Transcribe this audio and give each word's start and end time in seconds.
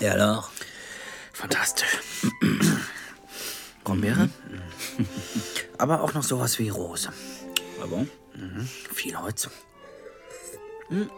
Et 0.00 0.08
alors 0.08 0.50
Fantastisch. 1.32 1.98
Brombeere? 3.84 4.28
Aber 5.78 6.02
auch 6.02 6.14
noch 6.14 6.22
sowas 6.22 6.58
wie 6.58 6.70
Rose. 6.70 7.10
Ah 7.82 7.86
bon 7.86 8.08
Viel 8.94 9.16
Holz. 9.18 9.48
Hm. 10.88 11.10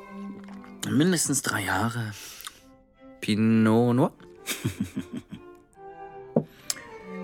Mindestens 0.88 1.42
drei 1.42 1.64
Jahre. 1.64 2.12
Pinot 3.20 3.94
Noir? 3.94 4.12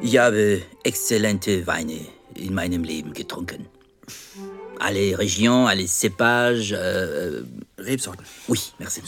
Ich 0.04 0.18
habe 0.18 0.60
exzellente 0.82 1.66
Weine 1.66 1.98
in 2.34 2.52
meinem 2.52 2.84
Leben 2.84 3.14
getrunken. 3.14 3.66
Alle 4.78 5.18
Regionen, 5.18 5.66
alle 5.66 5.84
Cépages. 5.84 6.72
Äh, 6.74 7.42
Rebsorten. 7.78 8.26
oui, 8.46 8.58
merci. 8.78 9.00
Äh, 9.00 9.04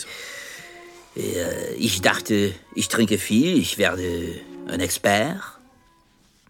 ich 1.78 2.02
dachte, 2.02 2.52
ich 2.74 2.88
trinke 2.88 3.18
viel, 3.18 3.56
ich 3.58 3.78
werde 3.78 4.34
ein 4.68 4.80
Expert. 4.80 5.40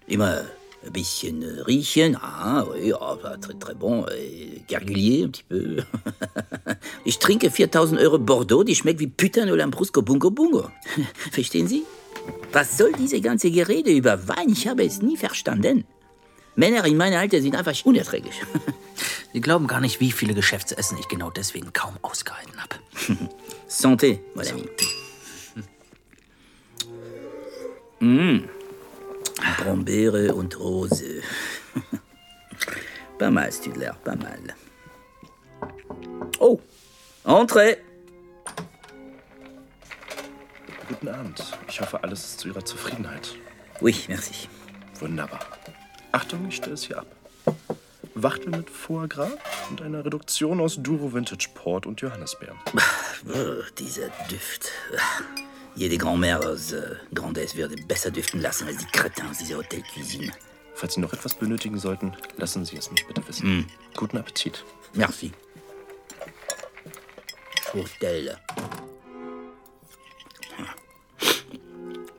Immer 0.06 0.44
ein 0.84 0.92
bisschen 0.92 1.42
äh, 1.42 1.62
riechen. 1.62 2.16
Ah, 2.16 2.64
oui, 2.64 2.92
ah, 2.92 3.16
très, 3.40 3.54
très 3.58 3.74
bon. 3.74 4.06
Äh, 4.08 4.60
Gargulier, 4.68 5.24
un 5.24 5.30
petit 5.30 5.44
peu. 5.48 5.82
ich 7.04 7.18
trinke 7.18 7.50
4000 7.50 8.00
Euro 8.00 8.18
Bordeaux, 8.18 8.64
die 8.64 8.74
schmeckt 8.74 9.00
wie 9.00 9.08
Putain 9.08 9.50
au 9.50 9.54
Lambrusco 9.54 10.02
Bungo 10.02 10.30
Bungo. 10.30 10.70
Verstehen 11.32 11.66
Sie? 11.66 11.84
Was 12.52 12.78
soll 12.78 12.92
diese 12.92 13.20
ganze 13.20 13.50
Gerede 13.50 13.90
über 13.90 14.28
Wein? 14.28 14.50
Ich 14.50 14.66
habe 14.66 14.84
es 14.84 15.02
nie 15.02 15.16
verstanden. 15.16 15.84
Männer 16.54 16.84
in 16.86 16.96
meinem 16.96 17.18
Alter 17.18 17.40
sind 17.42 17.54
einfach 17.54 17.74
unerträglich. 17.84 18.40
Sie 19.32 19.40
glauben 19.40 19.66
gar 19.66 19.80
nicht, 19.80 20.00
wie 20.00 20.10
viele 20.10 20.32
Geschäftsessen 20.32 20.96
ich 20.98 21.08
genau 21.08 21.30
deswegen 21.30 21.72
kaum 21.72 21.94
ausgehalten 22.00 22.54
habe. 22.58 22.76
Santé, 23.68 24.20
mon 24.34 24.46
ami. 24.46 24.64
Mmh. 28.00 28.48
Brombeere 29.58 30.34
und 30.34 30.58
Rose. 30.58 31.22
pas 33.18 33.30
mal, 33.30 33.50
Studler, 33.50 33.94
pas 34.04 34.16
mal. 34.16 34.54
Oh, 36.38 36.60
entrez. 37.24 37.78
Guten 40.88 41.08
Abend. 41.08 41.42
Ich 41.68 41.80
hoffe, 41.80 42.02
alles 42.04 42.24
ist 42.24 42.40
zu 42.40 42.48
Ihrer 42.48 42.64
Zufriedenheit. 42.64 43.34
Oui, 43.80 43.96
merci. 44.08 44.48
Wunderbar. 45.00 45.40
Achtung, 46.12 46.46
ich 46.48 46.56
stelle 46.56 46.74
es 46.74 46.84
hier 46.84 46.98
ab. 46.98 47.06
Wachtel 48.14 48.50
mit 48.50 48.70
Foie 48.70 49.08
Gras 49.08 49.32
und 49.68 49.82
einer 49.82 50.04
Reduktion 50.04 50.60
aus 50.60 50.76
Duro 50.80 51.12
Vintage 51.12 51.48
Port 51.54 51.86
und 51.86 52.00
Johannisbeer. 52.00 52.54
Dieser 53.78 54.08
Duft. 54.28 54.70
Jede 55.74 55.96
Grand-Mère 55.96 56.44
aus 56.46 56.72
äh, 56.72 56.96
Grandesse 57.14 57.56
würde 57.56 57.76
besser 57.82 58.10
duften 58.10 58.40
lassen 58.40 58.66
als 58.66 58.78
die 58.78 58.86
Cretins 58.86 59.38
dieser 59.38 59.58
Hotelcuisine. 59.58 60.32
Falls 60.74 60.94
Sie 60.94 61.00
noch 61.00 61.12
etwas 61.12 61.34
benötigen 61.34 61.78
sollten, 61.78 62.14
lassen 62.38 62.64
Sie 62.64 62.76
es 62.76 62.90
mich 62.90 63.06
bitte 63.06 63.26
wissen. 63.28 63.58
Mm. 63.58 63.66
Guten 63.94 64.16
Appetit. 64.18 64.64
Merci. 64.94 65.32
Hotel. 67.74 68.38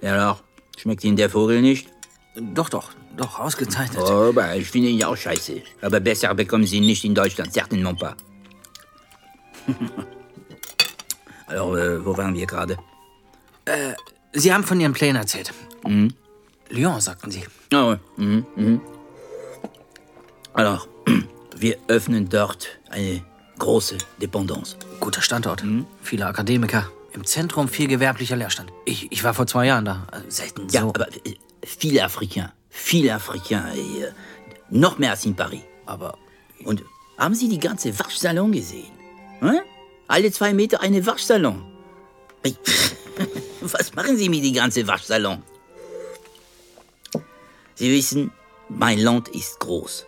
Ja, 0.02 0.14
alors, 0.14 0.44
schmeckt 0.78 1.04
Ihnen 1.04 1.18
der 1.18 1.30
Vogel 1.32 1.62
nicht? 1.62 1.90
Doch, 2.36 2.70
doch, 2.70 2.92
doch, 3.16 3.40
ausgezeichnet. 3.40 4.04
Oh, 4.04 4.32
bah, 4.32 4.56
ich 4.56 4.70
finde 4.70 4.90
ihn 4.90 5.00
ja 5.00 5.08
auch 5.08 5.18
scheiße. 5.18 5.64
Aber 5.82 6.00
besser 6.00 6.34
bekommen 6.36 6.68
Sie 6.68 6.78
ihn 6.78 6.86
nicht 6.86 7.04
in 7.04 7.16
Deutschland, 7.16 7.52
certainement 7.54 8.00
pas. 8.00 8.16
Äh, 11.50 12.06
wo 12.06 12.16
waren 12.18 12.34
wir 12.34 12.46
gerade? 12.46 12.78
Sie 14.34 14.54
haben 14.54 14.64
von 14.64 14.80
Ihren 14.80 14.94
Plänen 14.94 15.18
erzählt. 15.18 15.52
Mhm. 15.86 16.14
Lyon, 16.70 17.02
sagten 17.02 17.32
Sie. 17.32 17.44
Oh, 17.74 17.96
mhm, 18.18 18.46
mhm. 18.56 18.82
Alors, 20.54 20.88
wir 21.58 21.78
öffnen 21.88 22.30
dort 22.30 22.68
eine 22.90 23.24
große 23.60 23.98
Dependance. 24.22 24.76
Guter 25.00 25.22
Standort. 25.22 25.64
Viele 26.02 26.26
Akademiker. 26.26 26.90
Im 27.14 27.26
Zentrum 27.26 27.68
viel 27.68 27.88
gewerblicher 27.88 28.36
Leerstand. 28.36 28.72
Ich, 28.86 29.12
ich 29.12 29.24
war 29.24 29.34
vor 29.34 29.48
zwei 29.48 29.66
Jahren 29.66 29.86
da. 29.86 30.08
Also 30.12 30.30
Selten 30.30 30.68
Ja, 30.70 30.82
so. 30.82 30.90
aber 30.90 31.08
äh, 31.26 31.36
viele 31.64 32.04
Afrikaner, 32.04 32.54
viele 32.70 33.16
Afrikaner, 33.16 33.74
äh, 33.74 34.12
noch 34.70 34.98
mehr 35.00 35.12
als 35.12 35.26
in 35.26 35.36
Paris. 35.36 35.62
aber 35.86 36.18
Und 36.64 36.84
haben 37.18 37.34
Sie 37.34 37.50
die 37.50 37.60
ganze 37.60 37.98
Waschsalon 37.98 38.52
gesehen? 38.52 38.92
Hm? 39.40 39.60
Alle 40.08 40.32
zwei 40.32 40.54
Meter 40.54 40.82
eine 40.82 41.06
Waschsalon. 41.06 41.64
Was 43.62 43.94
machen 43.94 44.18
Sie 44.18 44.30
mit 44.30 44.44
die 44.44 44.54
ganze 44.54 44.88
Waschsalon? 44.88 45.44
Sie 47.76 47.92
wissen, 47.92 48.32
mein 48.70 49.00
Land 49.00 49.30
ist 49.30 49.60
groß. 49.60 50.06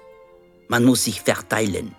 Man 0.70 0.86
muss 0.86 1.04
sich 1.04 1.22
verteilen. 1.22 1.96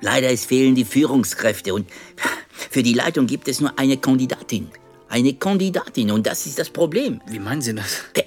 Leider 0.00 0.30
es 0.30 0.44
fehlen 0.44 0.74
die 0.74 0.84
Führungskräfte 0.84 1.72
und 1.72 1.88
für 2.70 2.82
die 2.82 2.94
Leitung 2.94 3.26
gibt 3.26 3.48
es 3.48 3.60
nur 3.60 3.78
eine 3.78 3.96
Kandidatin. 3.96 4.70
Eine 5.08 5.34
Kandidatin 5.34 6.10
und 6.10 6.26
das 6.26 6.46
ist 6.46 6.58
das 6.58 6.70
Problem. 6.70 7.20
wie 7.26 7.38
meinen 7.38 7.62
Sie 7.62 7.74
das? 7.74 8.02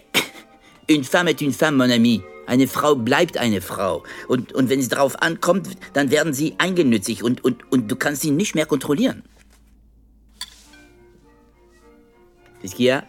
Une 0.89 1.03
femme 1.03 1.27
est 1.27 1.41
une 1.41 1.51
femme, 1.51 1.75
mon 1.75 1.91
ami. 1.91 2.23
Eine 2.47 2.67
Frau 2.67 2.95
bleibt 2.95 3.37
eine 3.37 3.61
Frau. 3.61 4.03
Und, 4.27 4.53
und 4.53 4.69
wenn 4.69 4.79
es 4.79 4.87
darauf 4.87 5.21
ankommt, 5.21 5.67
dann 5.93 6.09
werden 6.09 6.33
sie 6.33 6.55
eingenützig 6.57 7.21
und, 7.21 7.43
und, 7.43 7.69
und 7.71 7.91
du 7.91 7.95
kannst 7.95 8.21
sie 8.21 8.31
nicht 8.31 8.55
mehr 8.55 8.65
kontrollieren. 8.65 9.23
Qu'est-ce 12.61 12.75
qu'il 12.75 12.85
y 12.85 12.91
a? 12.91 13.03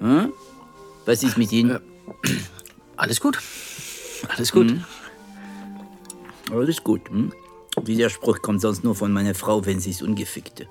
Hm? 0.00 0.32
Was 1.04 1.22
ist 1.22 1.36
mit 1.36 1.52
Ihnen? 1.52 1.78
Alles 2.96 3.20
gut. 3.20 3.38
Alles 4.28 4.50
gut. 4.50 4.74
Alles 6.50 6.82
gut. 6.82 7.08
Hm? 7.10 7.32
Dieser 7.82 8.08
Spruch 8.08 8.40
kommt 8.40 8.60
sonst 8.60 8.84
nur 8.84 8.94
von 8.94 9.12
meiner 9.12 9.34
Frau, 9.34 9.64
wenn 9.66 9.80
sie 9.80 9.90
ist 9.90 10.02
ungefickte. 10.02 10.66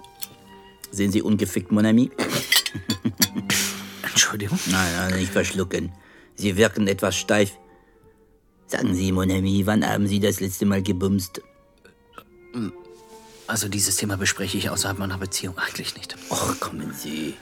Sehen 0.92 1.12
Sie 1.12 1.22
ungefickt, 1.22 1.72
mon 1.72 1.86
ami? 1.86 2.12
Entschuldigung. 4.04 4.60
Nein, 4.68 4.94
nein, 4.98 5.20
nicht 5.20 5.32
verschlucken. 5.32 5.92
Sie 6.36 6.58
wirken 6.58 6.88
etwas 6.88 7.16
steif. 7.16 7.52
Sagen 8.68 8.96
Sie, 8.96 9.12
mon 9.12 9.30
ami, 9.30 9.66
wann 9.66 9.88
haben 9.88 10.08
Sie 10.08 10.20
das 10.20 10.40
letzte 10.40 10.66
Mal 10.66 10.82
gebumst? 10.82 11.42
Also 13.48 13.68
dieses 13.68 13.98
Thema 13.98 14.18
bespreche 14.18 14.58
ich 14.58 14.70
außerhalb 14.70 14.98
meiner 14.98 15.18
Beziehung 15.18 15.58
eigentlich 15.58 15.96
nicht. 15.96 16.16
Och, 16.30 16.60
kommen 16.60 16.94
Sie. 16.94 17.36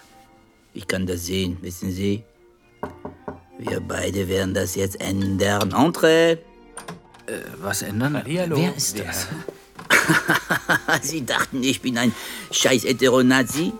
Ich 0.73 0.87
kann 0.87 1.05
das 1.05 1.25
sehen, 1.25 1.57
wissen 1.61 1.91
Sie? 1.91 2.23
Wir 3.59 3.79
beide 3.79 4.27
werden 4.27 4.53
das 4.53 4.75
jetzt 4.75 4.99
ändern. 4.99 5.71
Entre! 5.73 6.39
Was 7.61 7.81
ändern? 7.81 8.17
Hallihallo. 8.17 8.57
Wer 8.57 8.75
ist 8.75 8.99
das? 8.99 9.27
Sie 11.01 11.25
dachten, 11.25 11.63
ich 11.63 11.81
bin 11.81 11.97
ein 11.97 12.13
scheiß 12.51 12.83
Heteronazi? 12.83 13.71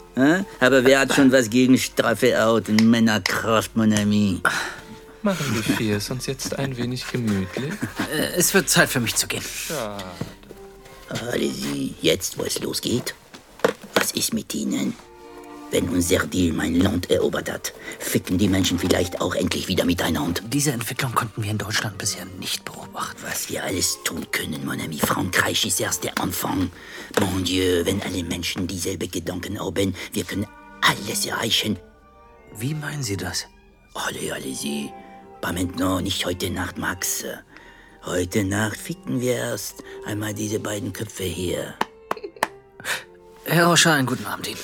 Aber 0.59 0.83
wer 0.85 0.99
hat 0.99 1.13
schon 1.13 1.31
was 1.31 1.49
gegen 1.49 1.77
straffe 1.77 2.39
Haut 2.41 2.69
und 2.69 2.81
Männerkraft, 2.85 3.75
mon 3.75 3.91
ami? 3.93 4.41
Machen 5.23 5.53
wir 5.53 5.63
vier 5.63 5.97
es 5.97 6.09
uns 6.09 6.25
jetzt 6.25 6.57
ein 6.57 6.77
wenig 6.77 7.05
gemütlich. 7.11 7.73
Äh, 8.13 8.33
Es 8.35 8.53
wird 8.53 8.69
Zeit 8.69 8.89
für 8.89 8.99
mich 8.99 9.15
zu 9.15 9.27
gehen. 9.27 9.43
Alle 11.09 11.49
Sie, 11.51 11.93
jetzt, 12.01 12.37
wo 12.37 12.43
es 12.43 12.59
losgeht? 12.59 13.13
Was 13.93 14.11
ist 14.13 14.33
mit 14.33 14.53
Ihnen? 14.55 14.93
Wenn 15.69 15.87
unser 15.89 16.25
Deal 16.25 16.53
mein 16.53 16.75
Land 16.75 17.09
erobert 17.11 17.49
hat, 17.49 17.73
ficken 17.99 18.37
die 18.37 18.49
Menschen 18.49 18.77
vielleicht 18.77 19.21
auch 19.21 19.35
endlich 19.35 19.67
wieder 19.69 19.85
miteinander. 19.85 20.41
Diese 20.47 20.71
Entwicklung 20.71 21.13
konnten 21.15 21.43
wir 21.43 21.51
in 21.51 21.57
Deutschland 21.57 21.97
bisher 21.97 22.25
nicht 22.39 22.65
beobachten. 22.65 23.21
Was 23.23 23.49
wir 23.49 23.63
alles 23.63 23.99
tun 24.03 24.25
können, 24.31 24.65
mon 24.65 24.81
ami. 24.81 24.97
Frankreich 24.97 25.65
ist 25.65 25.79
erst 25.79 26.03
der 26.03 26.17
Anfang. 26.19 26.71
Mon 27.21 27.43
Dieu, 27.45 27.85
wenn 27.85 28.01
alle 28.01 28.23
Menschen 28.23 28.67
dieselbe 28.67 29.07
Gedanken 29.07 29.59
haben, 29.61 29.95
wir 30.11 30.23
können 30.25 30.47
alles 30.81 31.25
erreichen. 31.25 31.77
Wie 32.57 32.73
meinen 32.73 33.03
Sie 33.03 33.15
das? 33.15 33.45
Allez, 33.93 34.31
allez-y. 34.31 34.91
Pas 35.41 35.53
maintenant, 35.53 36.03
nicht 36.03 36.23
heute 36.27 36.51
Nacht, 36.51 36.77
Max. 36.77 37.25
Heute 38.05 38.43
Nacht 38.43 38.77
ficken 38.77 39.21
wir 39.21 39.35
erst 39.35 39.83
einmal 40.05 40.35
diese 40.35 40.59
beiden 40.59 40.93
Köpfe 40.93 41.23
hier. 41.23 41.73
Herr 43.45 43.65
Roscher, 43.65 43.93
einen 43.93 44.05
guten 44.05 44.25
Abend 44.27 44.47
Ihnen. 44.47 44.59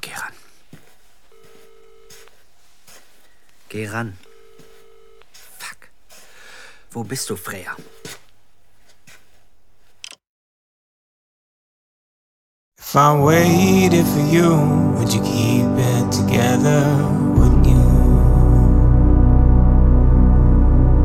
Geh 0.00 0.14
ran. 0.14 0.32
Geh 3.68 3.88
ran. 3.88 4.18
Fuck. 5.58 5.88
Wo 6.92 7.02
bist 7.02 7.28
du, 7.28 7.34
Freya? 7.34 7.76
If 12.92 12.96
I 12.96 13.18
waited 13.18 14.06
for 14.06 14.20
you, 14.20 14.50
would 14.98 15.10
you 15.14 15.22
keep 15.22 15.64
it 15.64 16.12
together? 16.12 16.84
Wouldn't 17.34 17.64
you? 17.64 17.80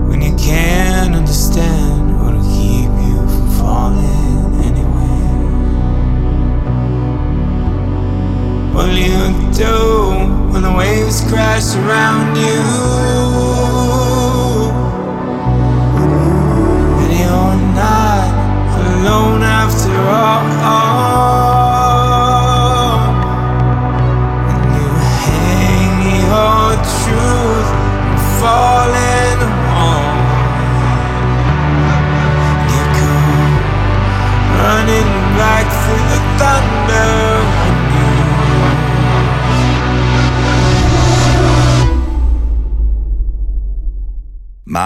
When 0.09 0.21
you 0.21 0.35
can't 0.35 1.15
understand 1.15 2.19
what'll 2.19 2.43
keep 2.43 2.91
you 3.07 3.15
from 3.31 3.49
falling 3.51 4.65
anyway. 4.65 5.29
What'll 8.73 8.93
you 8.93 9.53
do 9.53 10.51
when 10.51 10.63
the 10.63 10.73
waves 10.77 11.21
crash 11.29 11.73
around 11.77 12.35
you? 12.35 13.66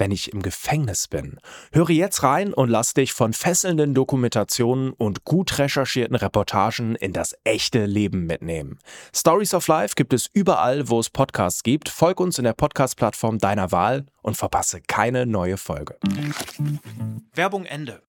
wenn 0.00 0.10
ich 0.10 0.32
im 0.32 0.42
Gefängnis 0.42 1.06
bin? 1.06 1.38
Höre 1.72 1.90
jetzt 1.90 2.22
rein 2.22 2.52
und 2.52 2.68
lass 2.68 2.94
dich 2.94 3.12
von 3.12 3.32
fesselnden 3.32 3.94
Dokumentationen 3.94 4.92
und 4.92 5.24
gut 5.24 5.58
recherchierten 5.58 6.16
Reportagen 6.16 6.96
in 6.96 7.12
das 7.12 7.36
echte 7.44 7.84
Leben 7.84 8.26
mitnehmen. 8.26 8.78
Stories 9.14 9.54
of 9.54 9.68
Life 9.68 9.94
gibt 9.94 10.12
es 10.12 10.28
überall, 10.32 10.88
wo 10.88 10.98
es 10.98 11.10
Podcasts 11.10 11.62
gibt. 11.62 11.88
Folg 11.88 12.18
uns 12.18 12.38
in 12.38 12.44
der 12.44 12.54
Podcast-Plattform 12.54 13.38
deiner 13.38 13.70
Wahl 13.70 14.06
und 14.22 14.36
verpasse 14.36 14.80
keine 14.80 15.26
neue 15.26 15.58
Folge. 15.58 15.96
Werbung 17.34 17.66
Ende. 17.66 18.02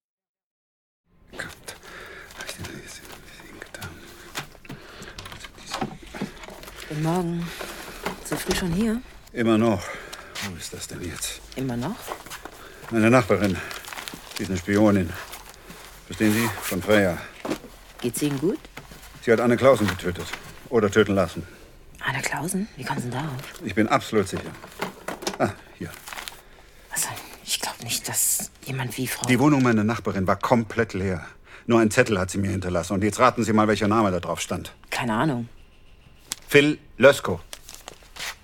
Guten 6.87 7.03
Morgen. 7.03 7.47
So 8.25 8.35
früh 8.35 8.55
schon 8.55 8.71
hier? 8.73 9.01
Immer 9.33 9.57
noch. 9.57 9.81
Wo 10.49 10.55
ist 10.55 10.73
das 10.73 10.88
denn 10.88 11.01
jetzt? 11.03 11.39
Immer 11.55 11.77
noch? 11.77 11.95
Meine 12.89 13.09
Nachbarin. 13.09 13.57
Sie 14.38 14.43
ist 14.43 14.49
eine 14.49 14.57
Spionin. 14.57 15.09
Verstehen 16.07 16.33
Sie? 16.33 16.49
Von 16.61 16.81
Freya. 16.81 17.17
Geht's 18.01 18.21
Ihnen 18.21 18.39
gut? 18.39 18.59
Sie 19.21 19.31
hat 19.31 19.39
Anne 19.39 19.55
Clausen 19.55 19.88
getötet. 19.88 20.25
Oder 20.69 20.89
töten 20.89 21.13
lassen. 21.15 21.45
Anna 22.03 22.21
Klausen? 22.21 22.67
Wie 22.75 22.83
kommen 22.83 22.99
Sie 22.99 23.09
denn 23.09 23.19
darauf? 23.19 23.35
Ich 23.63 23.75
bin 23.75 23.88
absolut 23.88 24.27
sicher. 24.27 24.49
Ah, 25.38 25.49
hier. 25.77 25.91
Also, 26.91 27.09
ich 27.45 27.59
glaube 27.59 27.83
nicht, 27.83 28.07
dass 28.07 28.51
jemand 28.65 28.97
wie 28.97 29.07
Frau... 29.07 29.27
Die 29.27 29.39
Wohnung 29.39 29.61
meiner 29.61 29.83
Nachbarin 29.83 30.25
war 30.25 30.37
komplett 30.37 30.94
leer. 30.94 31.25
Nur 31.67 31.79
ein 31.79 31.91
Zettel 31.91 32.19
hat 32.19 32.31
sie 32.31 32.39
mir 32.39 32.49
hinterlassen. 32.49 32.94
Und 32.94 33.03
jetzt 33.03 33.19
raten 33.19 33.44
Sie 33.44 33.53
mal, 33.53 33.67
welcher 33.67 33.87
Name 33.87 34.11
da 34.11 34.19
drauf 34.19 34.41
stand. 34.41 34.73
Keine 34.89 35.13
Ahnung. 35.13 35.47
Phil 36.47 36.79
Lösko. 36.97 37.39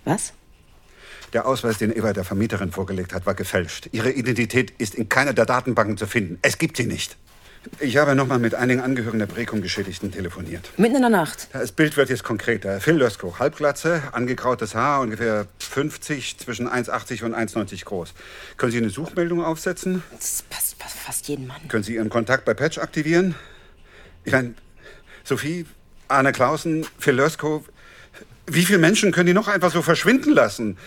Was? 0.05 0.33
Der 1.33 1.45
Ausweis, 1.45 1.77
den 1.77 1.95
Eva 1.95 2.13
der 2.13 2.23
Vermieterin 2.23 2.71
vorgelegt 2.71 3.13
hat, 3.13 3.25
war 3.25 3.35
gefälscht. 3.35 3.89
Ihre 3.91 4.11
Identität 4.11 4.71
ist 4.77 4.95
in 4.95 5.09
keiner 5.09 5.33
der 5.33 5.45
Datenbanken 5.45 5.97
zu 5.97 6.07
finden. 6.07 6.39
Es 6.41 6.57
gibt 6.57 6.77
sie 6.77 6.85
nicht. 6.85 7.17
Ich 7.79 7.97
habe 7.97 8.15
nochmal 8.15 8.39
mit 8.39 8.55
einigen 8.55 8.79
Angehörigen 8.79 9.19
der 9.19 9.25
Brekum-Geschädigten 9.25 10.11
telefoniert. 10.11 10.69
Mitten 10.77 10.95
in 10.95 11.01
der 11.01 11.09
Nacht. 11.09 11.49
Das 11.51 11.73
Bild 11.73 11.97
wird 11.97 12.09
jetzt 12.09 12.23
konkreter. 12.23 12.79
Phil 12.79 12.95
Lösko, 12.95 13.39
Halbglatze, 13.39 14.03
angekrautes 14.13 14.73
Haar, 14.73 15.01
ungefähr 15.01 15.47
50, 15.59 16.37
zwischen 16.37 16.69
1,80 16.69 17.25
und 17.25 17.35
1,90 17.35 17.83
groß. 17.83 18.13
Können 18.55 18.71
Sie 18.71 18.77
eine 18.77 18.89
Suchmeldung 18.89 19.43
aufsetzen? 19.43 20.01
Das 20.11 20.43
passt, 20.49 20.79
passt 20.79 20.97
fast 20.97 21.27
jeden 21.27 21.47
Mann. 21.47 21.67
Können 21.67 21.83
Sie 21.83 21.95
Ihren 21.95 22.09
Kontakt 22.09 22.45
bei 22.45 22.53
Patch 22.53 22.77
aktivieren? 22.77 23.35
Ich 24.23 24.31
meine, 24.31 24.53
Sophie, 25.23 25.65
Arne 26.07 26.31
Clausen, 26.31 26.85
Phil 26.97 27.15
Lösko. 27.15 27.65
Wie 28.45 28.63
viele 28.63 28.79
Menschen 28.79 29.11
können 29.11 29.27
die 29.27 29.33
noch 29.33 29.49
einfach 29.49 29.71
so 29.73 29.81
verschwinden 29.81 30.31
lassen? 30.31 30.77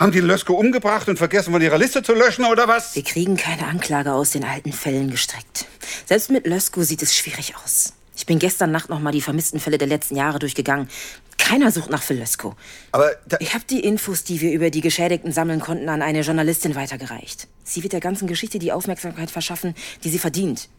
Haben 0.00 0.12
die 0.12 0.20
Lösko 0.20 0.54
umgebracht 0.54 1.10
und 1.10 1.18
vergessen, 1.18 1.52
von 1.52 1.60
ihrer 1.60 1.76
Liste 1.76 2.02
zu 2.02 2.14
löschen 2.14 2.46
oder 2.46 2.66
was? 2.66 2.94
Wir 2.96 3.04
kriegen 3.04 3.36
keine 3.36 3.66
Anklage 3.66 4.14
aus 4.14 4.30
den 4.30 4.44
alten 4.44 4.72
Fällen 4.72 5.10
gestrickt. 5.10 5.66
Selbst 6.06 6.30
mit 6.30 6.46
Lösko 6.46 6.82
sieht 6.82 7.02
es 7.02 7.14
schwierig 7.14 7.54
aus. 7.62 7.92
Ich 8.16 8.24
bin 8.24 8.38
gestern 8.38 8.70
Nacht 8.70 8.88
noch 8.88 8.98
mal 8.98 9.12
die 9.12 9.20
vermissten 9.20 9.60
Fälle 9.60 9.76
der 9.76 9.88
letzten 9.88 10.16
Jahre 10.16 10.38
durchgegangen. 10.38 10.88
Keiner 11.36 11.70
sucht 11.70 11.90
nach 11.90 12.02
Phil 12.02 12.16
Lösko. 12.18 12.56
Aber 12.92 13.10
da, 13.26 13.36
Ich 13.40 13.52
habe 13.52 13.64
die 13.68 13.80
Infos, 13.80 14.24
die 14.24 14.40
wir 14.40 14.52
über 14.52 14.70
die 14.70 14.80
Geschädigten 14.80 15.32
sammeln 15.32 15.60
konnten, 15.60 15.90
an 15.90 16.00
eine 16.00 16.22
Journalistin 16.22 16.74
weitergereicht. 16.76 17.46
Sie 17.62 17.82
wird 17.82 17.92
der 17.92 18.00
ganzen 18.00 18.26
Geschichte 18.26 18.58
die 18.58 18.72
Aufmerksamkeit 18.72 19.30
verschaffen, 19.30 19.74
die 20.02 20.08
sie 20.08 20.18
verdient. 20.18 20.70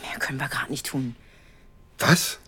Mehr 0.00 0.18
können 0.18 0.40
wir 0.40 0.48
gerade 0.48 0.70
nicht 0.70 0.86
tun. 0.86 1.14
was? 1.98 2.38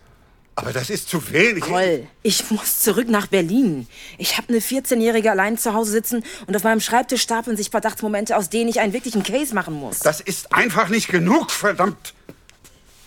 Aber 0.55 0.71
das 0.71 0.89
ist 0.89 1.09
zu 1.09 1.31
wenig. 1.31 1.63
Toll. 1.63 2.07
Ich 2.21 2.51
muss 2.51 2.79
zurück 2.79 3.09
nach 3.09 3.27
Berlin. 3.27 3.87
Ich 4.19 4.37
habe 4.37 4.49
eine 4.49 4.59
14-Jährige 4.59 5.31
allein 5.31 5.57
zu 5.57 5.73
Hause 5.73 5.91
sitzen 5.91 6.23
und 6.45 6.55
auf 6.55 6.63
meinem 6.63 6.79
Schreibtisch 6.79 7.23
stapeln 7.23 7.57
sich 7.57 7.71
Verdachtsmomente, 7.71 8.37
aus 8.37 8.49
denen 8.49 8.69
ich 8.69 8.79
einen 8.79 8.93
wirklichen 8.93 9.23
Case 9.23 9.55
machen 9.55 9.73
muss. 9.73 9.99
Das 9.99 10.21
ist 10.21 10.53
einfach 10.53 10.89
nicht 10.89 11.07
genug, 11.07 11.49
verdammt. 11.49 12.13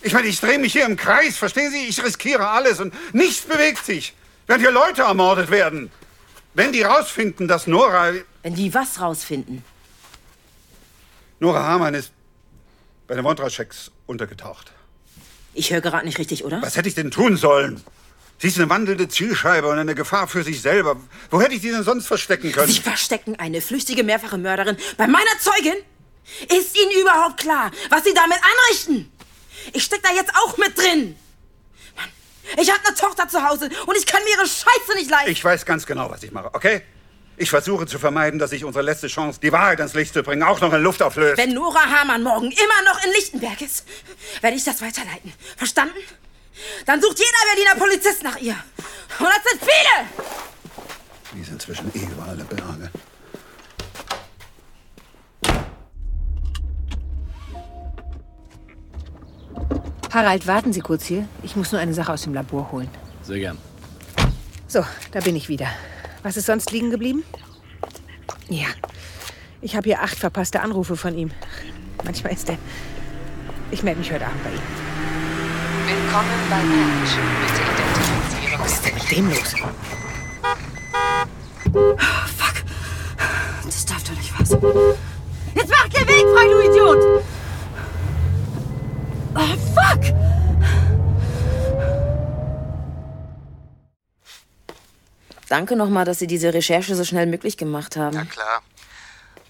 Ich 0.01 0.13
meine, 0.13 0.27
ich 0.27 0.39
drehe 0.39 0.59
mich 0.59 0.73
hier 0.73 0.85
im 0.85 0.97
Kreis, 0.97 1.37
verstehen 1.37 1.71
Sie? 1.71 1.85
Ich 1.85 2.03
riskiere 2.03 2.47
alles 2.49 2.79
und 2.79 2.93
nichts 3.13 3.45
bewegt 3.45 3.85
sich. 3.85 4.13
Während 4.45 4.63
hier 4.63 4.71
Leute 4.71 5.03
ermordet 5.03 5.49
werden. 5.49 5.89
Wenn 6.53 6.71
die 6.71 6.81
rausfinden, 6.81 7.47
dass 7.47 7.67
Nora... 7.67 8.11
Wenn 8.43 8.55
die 8.55 8.73
was 8.73 8.99
rausfinden. 8.99 9.63
Nora 11.39 11.63
Hamann 11.63 11.93
ist 11.93 12.11
bei 13.07 13.15
den 13.15 13.23
Wondrascheks 13.23 13.91
untergetaucht. 14.05 14.71
Ich 15.57 15.71
höre 15.71 15.81
gerade 15.81 16.05
nicht 16.05 16.19
richtig, 16.19 16.45
oder? 16.45 16.61
Was 16.61 16.77
hätte 16.77 16.87
ich 16.87 16.93
denn 16.93 17.09
tun 17.09 17.35
sollen? 17.35 17.83
Sie 18.37 18.47
ist 18.47 18.59
eine 18.59 18.69
wandelnde 18.69 19.07
Zielscheibe 19.07 19.67
und 19.67 19.79
eine 19.79 19.95
Gefahr 19.95 20.27
für 20.27 20.43
sich 20.43 20.61
selber. 20.61 20.97
Wo 21.31 21.41
hätte 21.41 21.55
ich 21.55 21.61
die 21.61 21.71
denn 21.71 21.81
sonst 21.81 22.05
verstecken 22.05 22.51
können? 22.51 22.71
Sie 22.71 22.79
verstecken 22.79 23.35
eine 23.39 23.59
flüchtige 23.61 24.03
mehrfache 24.03 24.37
Mörderin 24.37 24.77
bei 24.97 25.07
meiner 25.07 25.31
Zeugin? 25.39 25.73
Ist 26.55 26.77
Ihnen 26.77 27.01
überhaupt 27.01 27.39
klar, 27.39 27.71
was 27.89 28.03
Sie 28.03 28.13
damit 28.13 28.37
anrichten? 28.37 29.11
Ich 29.73 29.83
steck 29.83 30.03
da 30.03 30.13
jetzt 30.13 30.31
auch 30.35 30.57
mit 30.59 30.77
drin. 30.77 31.15
Mann, 31.95 32.09
ich 32.61 32.69
habe 32.71 32.85
eine 32.85 32.95
Tochter 32.95 33.27
zu 33.27 33.43
Hause 33.43 33.71
und 33.87 33.97
ich 33.97 34.05
kann 34.05 34.23
mir 34.23 34.29
ihre 34.37 34.45
Scheiße 34.45 34.95
nicht 34.95 35.09
leisten. 35.09 35.31
Ich 35.31 35.43
weiß 35.43 35.65
ganz 35.65 35.87
genau, 35.87 36.11
was 36.11 36.21
ich 36.21 36.31
mache, 36.31 36.53
okay? 36.53 36.83
Ich 37.39 37.51
versuche 37.51 37.85
zu 37.85 37.99
vermeiden, 37.99 38.39
dass 38.39 38.49
sich 38.49 38.65
unsere 38.65 38.83
letzte 38.83 39.07
Chance, 39.07 39.39
die 39.39 39.51
Wahrheit 39.51 39.79
ans 39.79 39.93
Licht 39.93 40.11
zu 40.11 40.23
bringen, 40.23 40.41
auch 40.41 40.59
noch 40.59 40.73
in 40.73 40.81
Luft 40.81 41.03
auflöst. 41.03 41.37
Wenn 41.37 41.53
Nora 41.53 41.85
Hamann 41.85 42.23
morgen 42.23 42.49
immer 42.51 42.91
noch 42.91 43.03
in 43.05 43.11
Lichtenberg 43.11 43.61
ist, 43.61 43.85
werde 44.41 44.57
ich 44.57 44.63
das 44.63 44.81
weiterleiten. 44.81 45.31
Verstanden? 45.55 45.99
Dann 46.87 46.99
sucht 46.99 47.19
jeder 47.19 47.53
Berliner 47.53 47.75
Polizist 47.85 48.23
nach 48.23 48.37
ihr. 48.37 48.55
Und 49.19 49.27
das 49.27 49.43
sind 49.51 49.61
viele! 49.61 50.07
Die 51.35 51.43
sind 51.43 51.61
zwischen 51.61 51.91
eh 51.93 52.11
über 52.11 52.25
alle 52.27 52.43
Berge. 52.43 52.89
Harald, 60.11 60.47
warten 60.47 60.73
Sie 60.73 60.79
kurz 60.79 61.05
hier. 61.05 61.27
Ich 61.43 61.55
muss 61.55 61.71
nur 61.71 61.79
eine 61.79 61.93
Sache 61.93 62.11
aus 62.11 62.23
dem 62.23 62.33
Labor 62.33 62.71
holen. 62.71 62.89
Sehr 63.21 63.37
gern. 63.37 63.59
So, 64.67 64.83
da 65.11 65.19
bin 65.19 65.35
ich 65.35 65.47
wieder. 65.49 65.67
Was 66.27 66.35
ist 66.35 66.47
sonst 66.47 66.71
liegen 66.71 66.91
geblieben? 66.91 67.23
Ja, 68.49 68.67
ich 69.61 69.77
habe 69.77 69.87
hier 69.87 70.01
acht 70.01 70.17
verpasste 70.17 70.59
Anrufe 70.59 70.97
von 70.97 71.17
ihm. 71.17 71.31
Manchmal 72.03 72.33
ist 72.33 72.49
er. 72.49 72.57
Ich 73.71 73.81
melde 73.81 73.99
mich 73.99 74.11
heute 74.11 74.25
Abend 74.25 74.43
bei 74.43 74.49
ihm. 74.49 74.59
Willkommen 75.87 76.27
bei 76.49 76.57
Patch. 76.57 77.15
Bitte 77.47 77.61
identifizieren. 77.71 78.59
Was 78.59 78.73
ist 78.73 78.85
denn 78.85 78.95
mit 78.95 79.09
dem 79.09 79.29
los? 79.29 79.55
Fuck. 82.35 82.57
Das 83.63 83.85
darf 83.85 84.03
doch 84.03 84.17
nicht 84.17 84.33
sein. 84.49 84.59
Jetzt 85.55 85.69
mach 85.69 85.87
dir 85.87 86.05
Weg 86.09 86.25
frei, 86.33 86.47
du 86.49 86.59
Idiot! 86.69 87.23
Oh, 89.33 89.55
fuck! 89.73 90.26
Danke 95.49 95.75
nochmal, 95.75 96.05
dass 96.05 96.19
Sie 96.19 96.27
diese 96.27 96.53
Recherche 96.53 96.95
so 96.95 97.03
schnell 97.03 97.25
möglich 97.25 97.57
gemacht 97.57 97.95
haben. 97.95 98.15
Ja, 98.15 98.25
klar. 98.25 98.61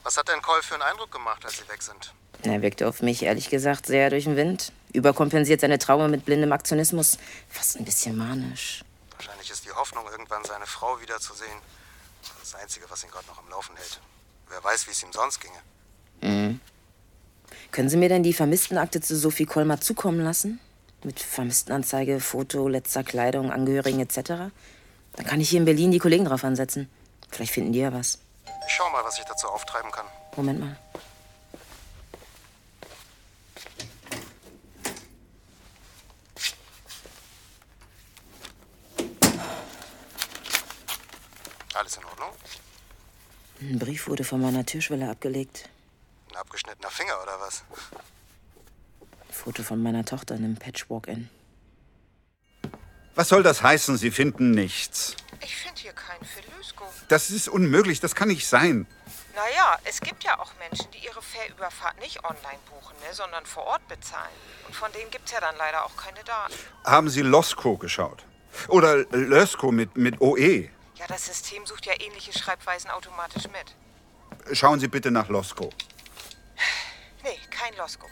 Was 0.03 0.17
hat 0.17 0.27
denn 0.29 0.41
Cole 0.41 0.61
für 0.61 0.75
einen 0.75 0.83
Eindruck 0.83 1.11
gemacht, 1.11 1.43
als 1.43 1.57
Sie 1.57 1.67
weg 1.67 1.81
sind? 1.81 2.13
Er 2.43 2.61
wirkte 2.61 2.87
auf 2.87 3.01
mich, 3.01 3.23
ehrlich 3.23 3.49
gesagt, 3.49 3.87
sehr 3.87 4.09
durch 4.09 4.25
den 4.25 4.35
Wind. 4.35 4.71
Überkompensiert 4.93 5.61
seine 5.61 5.79
Trauer 5.79 6.07
mit 6.07 6.23
blindem 6.23 6.51
Aktionismus. 6.51 7.17
Fast 7.49 7.77
ein 7.77 7.85
bisschen 7.85 8.15
manisch. 8.15 8.83
Wahrscheinlich 9.15 9.49
ist 9.49 9.65
die 9.65 9.71
Hoffnung, 9.71 10.05
irgendwann 10.11 10.43
seine 10.45 10.65
Frau 10.65 11.01
wiederzusehen. 11.01 11.59
Das 12.39 12.55
Einzige, 12.55 12.85
was 12.89 13.03
ihn 13.03 13.09
gerade 13.09 13.27
noch 13.27 13.39
am 13.39 13.49
Laufen 13.49 13.75
hält. 13.75 13.99
Wer 14.49 14.63
weiß, 14.63 14.87
wie 14.87 14.91
es 14.91 15.03
ihm 15.03 15.11
sonst 15.11 15.39
ginge. 15.41 15.59
Mhm. 16.21 16.59
Können 17.71 17.89
Sie 17.89 17.97
mir 17.97 18.09
denn 18.09 18.23
die 18.23 18.33
Vermisstenakte 18.33 19.01
zu 19.01 19.15
Sophie 19.17 19.45
Kolmar 19.45 19.81
zukommen 19.81 20.21
lassen? 20.21 20.59
Mit 21.03 21.19
Vermisstenanzeige, 21.19 22.19
Foto, 22.19 22.67
letzter 22.67 23.03
Kleidung, 23.03 23.51
Angehörigen 23.51 23.99
etc.? 23.99 24.51
Dann 25.17 25.25
kann 25.25 25.41
ich 25.41 25.49
hier 25.49 25.59
in 25.59 25.65
Berlin 25.65 25.91
die 25.91 25.99
Kollegen 25.99 26.25
drauf 26.25 26.43
ansetzen. 26.43 26.89
Vielleicht 27.29 27.51
finden 27.51 27.73
die 27.73 27.79
ja 27.79 27.91
was. 27.91 28.19
Ich 28.67 28.73
schau 28.73 28.89
mal, 28.91 29.03
was 29.03 29.19
ich 29.19 29.25
dazu 29.25 29.47
auftreiben 29.47 29.91
kann. 29.91 30.05
Moment 30.35 30.59
mal. 30.59 30.77
Alles 41.73 41.97
in 41.97 42.05
Ordnung? 42.05 42.29
Ein 43.61 43.79
Brief 43.79 44.07
wurde 44.07 44.23
von 44.23 44.39
meiner 44.39 44.65
Türschwelle 44.65 45.09
abgelegt. 45.09 45.69
Ein 46.29 46.37
abgeschnittener 46.37 46.89
Finger 46.91 47.21
oder 47.23 47.39
was? 47.39 47.63
Ein 49.01 49.33
Foto 49.33 49.63
von 49.63 49.81
meiner 49.81 50.05
Tochter 50.05 50.35
in 50.35 50.43
einem 50.43 50.57
Patchwork-In. 50.57 51.29
Was 53.17 53.29
soll 53.29 53.41
das 53.41 53.63
heißen? 53.63 53.97
Sie 53.97 54.11
finden 54.11 54.51
nichts. 54.51 55.15
Ich 55.43 55.55
finde 55.55 55.81
hier 55.81 55.93
keinen 55.93 56.23
Filusko. 56.23 56.85
Das 57.07 57.31
ist 57.31 57.49
unmöglich. 57.49 57.99
Das 57.99 58.13
kann 58.13 58.27
nicht 58.27 58.47
sein. 58.47 58.85
Naja, 59.35 59.79
es 59.85 60.01
gibt 60.01 60.23
ja 60.23 60.39
auch 60.39 60.51
Menschen, 60.59 60.85
die 60.91 61.03
ihre 61.03 61.23
Fährüberfahrt 61.23 61.99
nicht 61.99 62.23
online 62.23 62.59
buchen, 62.69 62.95
ne, 63.01 63.11
sondern 63.15 63.43
vor 63.47 63.63
Ort 63.63 63.87
bezahlen. 63.87 64.29
Und 64.67 64.75
von 64.75 64.91
denen 64.91 65.09
gibt's 65.09 65.31
ja 65.31 65.39
dann 65.41 65.55
leider 65.57 65.83
auch 65.83 65.97
keine 65.97 66.23
Daten. 66.23 66.53
Haben 66.85 67.09
Sie 67.09 67.23
Losco 67.23 67.75
geschaut? 67.75 68.23
Oder 68.67 68.97
Lösko 69.09 69.71
mit, 69.71 69.97
mit 69.97 70.21
OE? 70.21 70.69
Ja, 70.93 71.07
das 71.07 71.25
System 71.25 71.65
sucht 71.65 71.87
ja 71.87 71.93
ähnliche 71.99 72.37
Schreibweisen 72.37 72.91
automatisch 72.91 73.45
mit. 73.45 74.55
Schauen 74.55 74.79
Sie 74.79 74.87
bitte 74.87 75.09
nach 75.09 75.27
Losco. 75.29 75.71
Nee, 77.23 77.39
kein 77.49 77.75
Losko. 77.77 78.05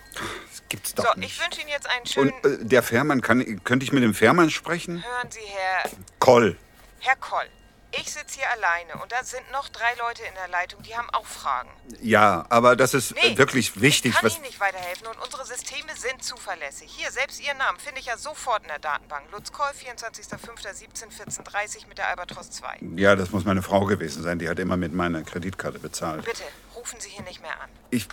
Das 0.56 0.64
gibt's 0.70 0.94
So, 0.96 1.04
doch 1.04 1.16
nicht. 1.18 1.32
ich 1.34 1.42
wünsche 1.44 1.60
Ihnen 1.62 1.70
jetzt 1.70 1.90
einen 1.90 2.06
schönen... 2.06 2.32
Und 2.44 2.62
äh, 2.62 2.66
der 2.66 2.84
Fährmann, 2.84 3.22
kann, 3.22 3.62
könnte 3.64 3.84
ich 3.84 3.92
mit 3.92 4.04
dem 4.04 4.14
Fährmann 4.14 4.50
sprechen? 4.50 5.04
Hören 5.04 5.32
Sie, 5.32 5.40
Herr... 5.42 5.90
Koll. 6.20 6.58
Herr 7.00 7.16
Koll, 7.18 7.46
ich 7.92 8.12
sitze 8.12 8.40
hier 8.40 8.50
alleine 8.52 8.96
und 9.02 9.12
da 9.12 9.24
sind 9.24 9.44
noch 9.52 9.70
drei 9.70 9.94
Leute 10.00 10.24
in 10.24 10.34
der 10.34 10.48
Leitung, 10.48 10.82
die 10.84 10.96
haben 10.98 11.10
auch 11.12 11.26
Fragen. 11.26 11.70
Ja, 12.02 12.46
aber 12.50 12.76
das 12.76 12.94
ist 12.94 13.14
Nee, 13.16 13.38
wirklich 13.38 13.80
wichtig. 13.80 14.14
Ich 14.16 14.22
kann 14.22 14.32
Ihnen 14.32 14.42
nicht 14.42 14.60
weiterhelfen 14.60 15.08
und 15.08 15.18
unsere 15.20 15.46
Systeme 15.46 15.96
sind 15.96 16.24
zuverlässig. 16.24 16.92
Hier, 16.96 17.12
selbst 17.12 17.40
Ihren 17.42 17.58
Namen 17.58 17.80
finde 17.80 18.00
ich 18.00 18.08
ja 18.08 18.18
sofort 18.18 18.64
in 18.64 18.70
der 18.70 18.80
Datenbank. 18.80 19.32
Lutz 19.32 19.52
Koll, 19.52 19.70
24.05.17.14.30 19.70 21.88
mit 21.88 21.98
der 21.98 22.08
Albatros 22.08 22.50
2. 22.52 22.80
ja, 22.96 23.16
das 23.16 23.32
muss 23.32 23.46
meine 23.46 23.62
Frau 23.62 23.86
gewesen 23.86 24.24
sein. 24.24 24.40
Die 24.40 24.50
hat 24.50 24.60
immer 24.60 24.78
mit 24.78 24.94
meiner 24.94 25.22
Kreditkarte 25.24 25.80
bezahlt. 25.80 26.26
Bitte, 26.26 26.44
rufen 26.76 27.00
Sie 27.00 27.10
hier 27.10 27.24
nicht 27.24 27.42
mehr 27.42 27.60
an. 27.62 27.70
Ich. 27.92 28.08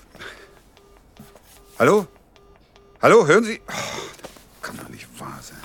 Hallo? 1.79 2.07
Hallo, 3.03 3.27
hören 3.27 3.43
Sie? 3.43 3.61
Oh, 3.67 3.73
das 3.73 4.63
kann 4.63 4.77
doch 4.77 4.89
nicht 4.89 5.09
wahr 5.19 5.37
sein. 5.41 5.59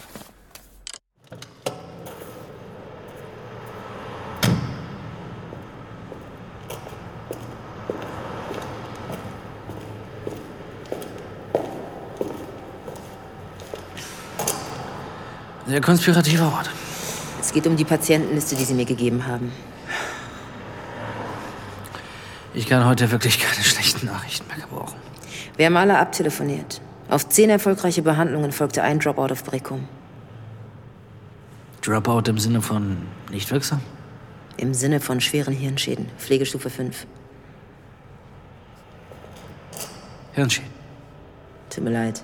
Sehr 15.67 15.81
konspirativer 15.81 16.51
Ort. 16.51 16.71
Es 17.39 17.53
geht 17.53 17.67
um 17.67 17.75
die 17.75 17.85
Patientenliste, 17.85 18.55
die 18.55 18.63
Sie 18.63 18.73
mir 18.73 18.85
gegeben 18.85 19.27
haben. 19.27 19.51
Ich 22.55 22.65
kann 22.65 22.83
heute 22.83 23.11
wirklich 23.11 23.39
keine 23.39 23.63
schlechten 23.63 24.07
Nachrichten 24.07 24.47
mehr 24.47 24.57
gebrauchen. 24.57 24.95
Wir 25.55 25.67
haben 25.67 25.77
alle 25.77 25.99
abtelefoniert. 25.99 26.81
Auf 27.09 27.29
zehn 27.29 27.49
erfolgreiche 27.49 28.01
Behandlungen 28.01 28.51
folgte 28.51 28.83
ein 28.83 28.99
Dropout 28.99 29.31
auf 29.31 29.43
Breckum. 29.43 29.87
Dropout 31.81 32.23
im 32.27 32.37
Sinne 32.37 32.61
von 32.61 32.97
nicht 33.31 33.49
wirksam? 33.49 33.81
Im 34.57 34.73
Sinne 34.73 34.99
von 34.99 35.21
schweren 35.21 35.53
Hirnschäden. 35.53 36.07
Pflegestufe 36.17 36.69
5. 36.69 37.05
Hirnschäden. 40.33 40.69
Tut 41.69 41.83
mir 41.83 41.91
leid. 41.91 42.21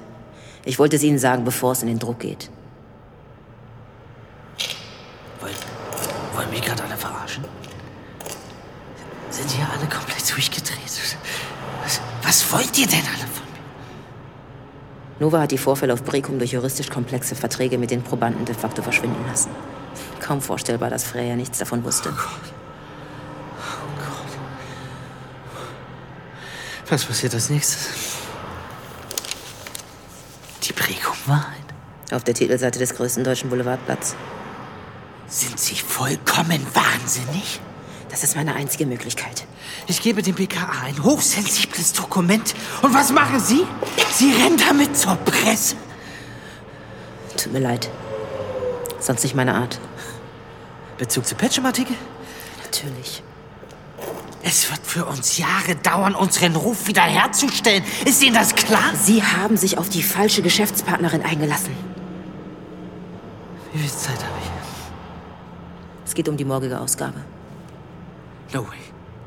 Ich 0.65 0.79
wollte 0.79 0.97
es 0.97 1.03
Ihnen 1.03 1.19
sagen, 1.19 1.45
bevor 1.45 1.71
es 1.71 1.81
in 1.81 1.87
den 1.87 1.99
Druck 1.99 2.19
geht. 2.19 2.49
Wollen, 5.39 5.53
wollen 6.35 6.49
mich 6.49 6.61
gerade 6.61 6.83
alle 6.83 6.97
verarschen? 6.97 7.45
Sind 9.29 9.49
hier 9.49 9.67
alle 9.69 9.87
komplett 9.87 10.29
durchgedreht? 10.29 10.79
Was, 11.83 12.01
was 12.21 12.51
wollt 12.51 12.77
ihr 12.77 12.87
denn 12.87 12.99
alle? 12.99 13.22
Nova 15.19 15.41
hat 15.41 15.51
die 15.51 15.57
Vorfälle 15.57 15.93
auf 15.93 16.03
Brecum 16.03 16.39
durch 16.39 16.51
juristisch 16.51 16.89
komplexe 16.89 17.35
Verträge 17.35 17.77
mit 17.77 17.91
den 17.91 18.03
Probanden 18.03 18.45
de 18.45 18.55
facto 18.55 18.81
verschwinden 18.81 19.23
lassen. 19.27 19.51
Kaum 20.19 20.41
vorstellbar, 20.41 20.89
dass 20.89 21.03
Freya 21.03 21.35
nichts 21.35 21.59
davon 21.59 21.83
wusste. 21.83 22.13
Was 26.89 27.05
passiert 27.05 27.33
als 27.33 27.49
nächstes? 27.49 27.89
Die 30.63 30.73
Prägung-Wahrheit. 30.73 31.63
Auf 32.11 32.23
der 32.23 32.33
Titelseite 32.33 32.79
des 32.79 32.95
größten 32.95 33.23
deutschen 33.23 33.49
Boulevardblatts. 33.49 34.15
Sind 35.27 35.59
Sie 35.59 35.75
vollkommen 35.75 36.65
wahnsinnig? 36.73 37.59
Das 38.13 38.23
ist 38.23 38.35
meine 38.35 38.53
einzige 38.53 38.85
Möglichkeit. 38.85 39.47
Ich 39.87 39.99
gebe 39.99 40.21
dem 40.21 40.35
BKA 40.35 40.83
ein 40.85 41.03
hochsensibles 41.03 41.93
Dokument. 41.93 42.53
Und 42.83 42.93
was 42.93 43.11
machen 43.11 43.39
Sie? 43.39 43.65
Sie 44.11 44.31
rennen 44.31 44.55
damit 44.55 44.95
zur 44.95 45.15
Presse. 45.15 45.75
Tut 47.35 47.51
mir 47.51 47.59
leid. 47.59 47.89
Sonst 48.99 49.23
nicht 49.23 49.33
meine 49.33 49.55
Art. 49.55 49.79
Bezug 50.99 51.25
zu 51.25 51.33
Patchem-Artikel? 51.33 51.95
Natürlich. 52.63 53.23
Es 54.43 54.69
wird 54.69 54.85
für 54.85 55.05
uns 55.05 55.39
Jahre 55.39 55.75
dauern, 55.81 56.13
unseren 56.13 56.55
Ruf 56.55 56.85
wiederherzustellen. 56.85 57.83
Ist 58.05 58.21
Ihnen 58.21 58.35
das 58.35 58.53
klar? 58.53 58.93
Sie 59.01 59.23
haben 59.23 59.57
sich 59.57 59.79
auf 59.79 59.89
die 59.89 60.03
falsche 60.03 60.43
Geschäftspartnerin 60.43 61.23
eingelassen. 61.23 61.75
Wie 63.73 63.79
viel 63.79 63.89
Zeit 63.89 64.23
habe 64.23 64.37
ich? 64.39 64.51
Es 66.05 66.13
geht 66.13 66.29
um 66.29 66.37
die 66.37 66.45
morgige 66.45 66.79
Ausgabe. 66.79 67.32
No 68.53 68.61
way. 68.61 68.77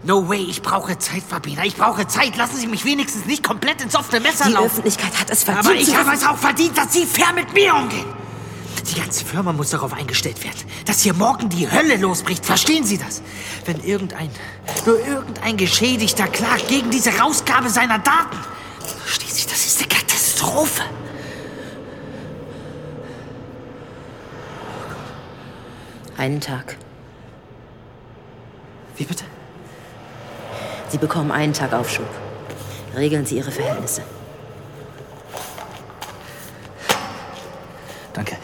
No 0.04 0.28
way, 0.28 0.46
ich 0.48 0.62
brauche 0.62 0.96
Zeit, 0.98 1.22
Fabina. 1.28 1.64
Ich 1.64 1.74
brauche 1.74 2.06
Zeit. 2.06 2.36
Lassen 2.36 2.56
Sie 2.56 2.68
mich 2.68 2.84
wenigstens 2.84 3.26
nicht 3.26 3.42
komplett 3.42 3.82
ins 3.82 3.96
offene 3.96 4.20
Messer 4.20 4.44
Die 4.46 4.52
laufen. 4.52 4.66
Öffentlichkeit 4.66 5.18
hat 5.18 5.30
es 5.30 5.42
verdient. 5.42 5.66
Aber 5.66 5.74
ich 5.74 5.96
habe 5.96 6.12
es 6.12 6.24
auch 6.24 6.36
verdient, 6.36 6.78
dass 6.78 6.92
Sie 6.92 7.04
fair 7.04 7.32
mit 7.34 7.52
mir 7.52 7.74
umgehen. 7.74 8.06
Die 8.88 9.00
ganze 9.00 9.24
Firma 9.24 9.52
muss 9.52 9.70
darauf 9.70 9.92
eingestellt 9.92 10.44
werden, 10.44 10.60
dass 10.84 11.00
hier 11.00 11.12
morgen 11.12 11.48
die 11.48 11.68
Hölle 11.68 11.96
losbricht. 11.96 12.46
Verstehen 12.46 12.84
Sie 12.84 12.98
das? 12.98 13.20
Wenn 13.64 13.82
irgendein, 13.82 14.30
nur 14.84 15.04
irgendein 15.04 15.56
Geschädigter 15.56 16.28
klagt 16.28 16.68
gegen 16.68 16.90
diese 16.90 17.10
Rausgabe 17.18 17.68
seiner 17.68 17.98
Daten. 17.98 18.38
Verstehen 19.04 19.32
Sie, 19.32 19.44
das 19.48 19.66
ist 19.66 19.78
eine 19.80 19.88
Katastrophe. 19.88 20.82
Einen 26.16 26.40
Tag. 26.40 26.76
Wie 28.96 29.04
bitte? 29.04 29.24
Sie 30.88 30.98
bekommen 30.98 31.30
einen 31.30 31.52
Tag 31.52 31.72
Aufschub. 31.72 32.08
Regeln 32.96 33.26
Sie 33.26 33.36
Ihre 33.36 33.50
Verhältnisse. 33.50 34.02
Danke. 38.12 38.36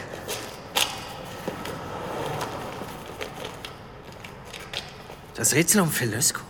Das 5.35 5.54
Rätsel 5.54 5.80
um 5.80 5.90
Philösko? 5.90 6.40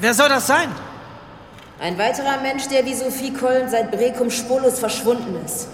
Wer 0.00 0.14
soll 0.14 0.28
das 0.28 0.46
sein? 0.46 0.68
Ein 1.80 1.96
weiterer 1.96 2.40
Mensch, 2.40 2.66
der 2.66 2.84
wie 2.84 2.94
Sophie 2.94 3.32
Kollen 3.32 3.68
seit 3.68 3.92
Brecum 3.92 4.30
spurlos 4.30 4.80
verschwunden 4.80 5.36
ist. 5.44 5.68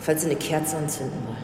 Falls 0.00 0.20
Sie 0.20 0.26
eine 0.26 0.38
Kerze 0.38 0.76
anzünden 0.76 1.26
wollen. 1.26 1.37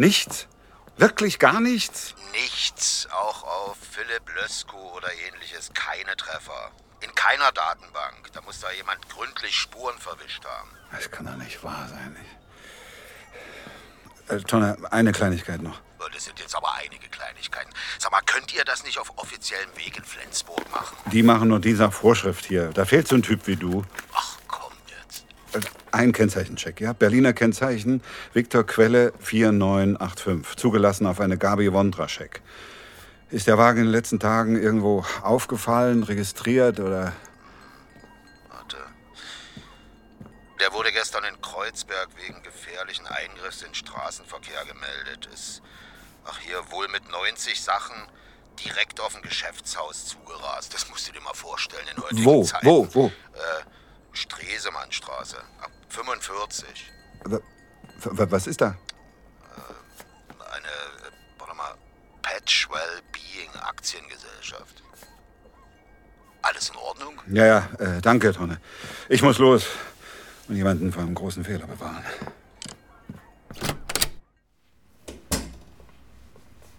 Nichts? 0.00 0.46
Wirklich 0.96 1.38
gar 1.38 1.60
nichts? 1.60 2.14
Nichts. 2.32 3.06
Auch 3.12 3.42
auf 3.44 3.76
Philipp 3.90 4.22
Lösku 4.34 4.78
oder 4.96 5.08
ähnliches. 5.28 5.70
Keine 5.74 6.16
Treffer. 6.16 6.70
In 7.02 7.14
keiner 7.14 7.52
Datenbank. 7.52 8.32
Da 8.32 8.40
muss 8.40 8.60
da 8.60 8.70
jemand 8.72 9.06
gründlich 9.10 9.54
Spuren 9.54 9.98
verwischt 9.98 10.42
haben. 10.46 10.70
Das 10.90 11.10
kann 11.10 11.26
doch 11.26 11.36
nicht 11.36 11.62
wahr 11.62 11.86
sein. 11.90 12.16
Ich... 14.26 14.32
Äh, 14.32 14.40
Tonne, 14.40 14.78
eine 14.90 15.12
Kleinigkeit 15.12 15.60
noch. 15.60 15.78
Oh, 15.98 16.04
Das 16.14 16.24
sind 16.24 16.40
jetzt 16.40 16.56
aber 16.56 16.72
einige 16.76 17.06
Kleinigkeiten. 17.10 17.70
Sag 17.98 18.10
mal, 18.10 18.22
könnt 18.24 18.54
ihr 18.54 18.64
das 18.64 18.82
nicht 18.84 18.98
auf 18.98 19.18
offiziellem 19.18 19.76
Weg 19.76 19.98
in 19.98 20.04
Flensburg 20.04 20.70
machen? 20.70 20.96
Die 21.12 21.22
machen 21.22 21.48
nur 21.48 21.60
dieser 21.60 21.92
Vorschrift 21.92 22.46
hier. 22.46 22.70
Da 22.72 22.86
fehlt 22.86 23.06
so 23.06 23.16
ein 23.16 23.22
Typ 23.22 23.46
wie 23.46 23.56
du. 23.56 23.84
Ach, 24.14 24.29
Ein 25.92 26.12
Kennzeichencheck, 26.12 26.80
ja? 26.80 26.92
Berliner 26.92 27.32
Kennzeichen, 27.32 28.02
Viktor 28.32 28.64
Quelle 28.64 29.12
4985. 29.18 30.56
Zugelassen 30.56 31.06
auf 31.06 31.20
eine 31.20 31.36
Gabi 31.36 31.72
Wondra-Check. 31.72 32.40
Ist 33.30 33.46
der 33.46 33.58
Wagen 33.58 33.78
in 33.78 33.84
den 33.86 33.92
letzten 33.92 34.20
Tagen 34.20 34.60
irgendwo 34.60 35.04
aufgefallen, 35.22 36.02
registriert 36.02 36.80
oder 36.80 37.12
Warte. 38.48 38.76
Der 40.60 40.72
wurde 40.72 40.92
gestern 40.92 41.24
in 41.24 41.40
Kreuzberg 41.40 42.08
wegen 42.16 42.42
gefährlichen 42.42 43.06
Eingriffs 43.06 43.62
in 43.62 43.74
Straßenverkehr 43.74 44.64
gemeldet. 44.66 45.28
Ist, 45.32 45.62
ach 46.24 46.38
hier, 46.38 46.58
wohl 46.70 46.88
mit 46.88 47.08
90 47.08 47.60
Sachen 47.60 47.96
direkt 48.64 49.00
auf 49.00 49.16
ein 49.16 49.22
Geschäftshaus 49.22 50.06
zugerast. 50.06 50.74
Das 50.74 50.88
musst 50.88 51.08
du 51.08 51.12
dir 51.12 51.20
mal 51.20 51.34
vorstellen 51.34 51.86
in 51.94 52.02
heutigen 52.02 52.24
Wo? 52.24 52.44
Zeiten. 52.44 52.66
Wo? 52.66 52.88
Wo? 52.92 53.06
Äh, 53.06 53.79
Stresemannstraße. 54.12 55.36
Ab 55.60 55.70
45. 55.88 56.90
w- 57.24 57.40
was 58.04 58.46
ist 58.46 58.60
da? 58.60 58.76
Eine, 60.52 60.66
äh, 60.66 61.10
warte 61.38 61.54
mal, 61.54 61.74
Patchwell 62.22 63.02
Being 63.12 63.54
Aktiengesellschaft. 63.62 64.82
Alles 66.42 66.70
in 66.70 66.76
Ordnung? 66.76 67.20
Ja, 67.30 67.46
ja, 67.46 67.68
äh, 67.78 68.00
danke, 68.00 68.32
Tonne. 68.32 68.60
Ich 69.08 69.22
muss 69.22 69.38
los 69.38 69.66
und 70.48 70.56
jemanden 70.56 70.92
vor 70.92 71.02
einem 71.02 71.14
großen 71.14 71.44
Fehler 71.44 71.66
bewahren. 71.66 72.02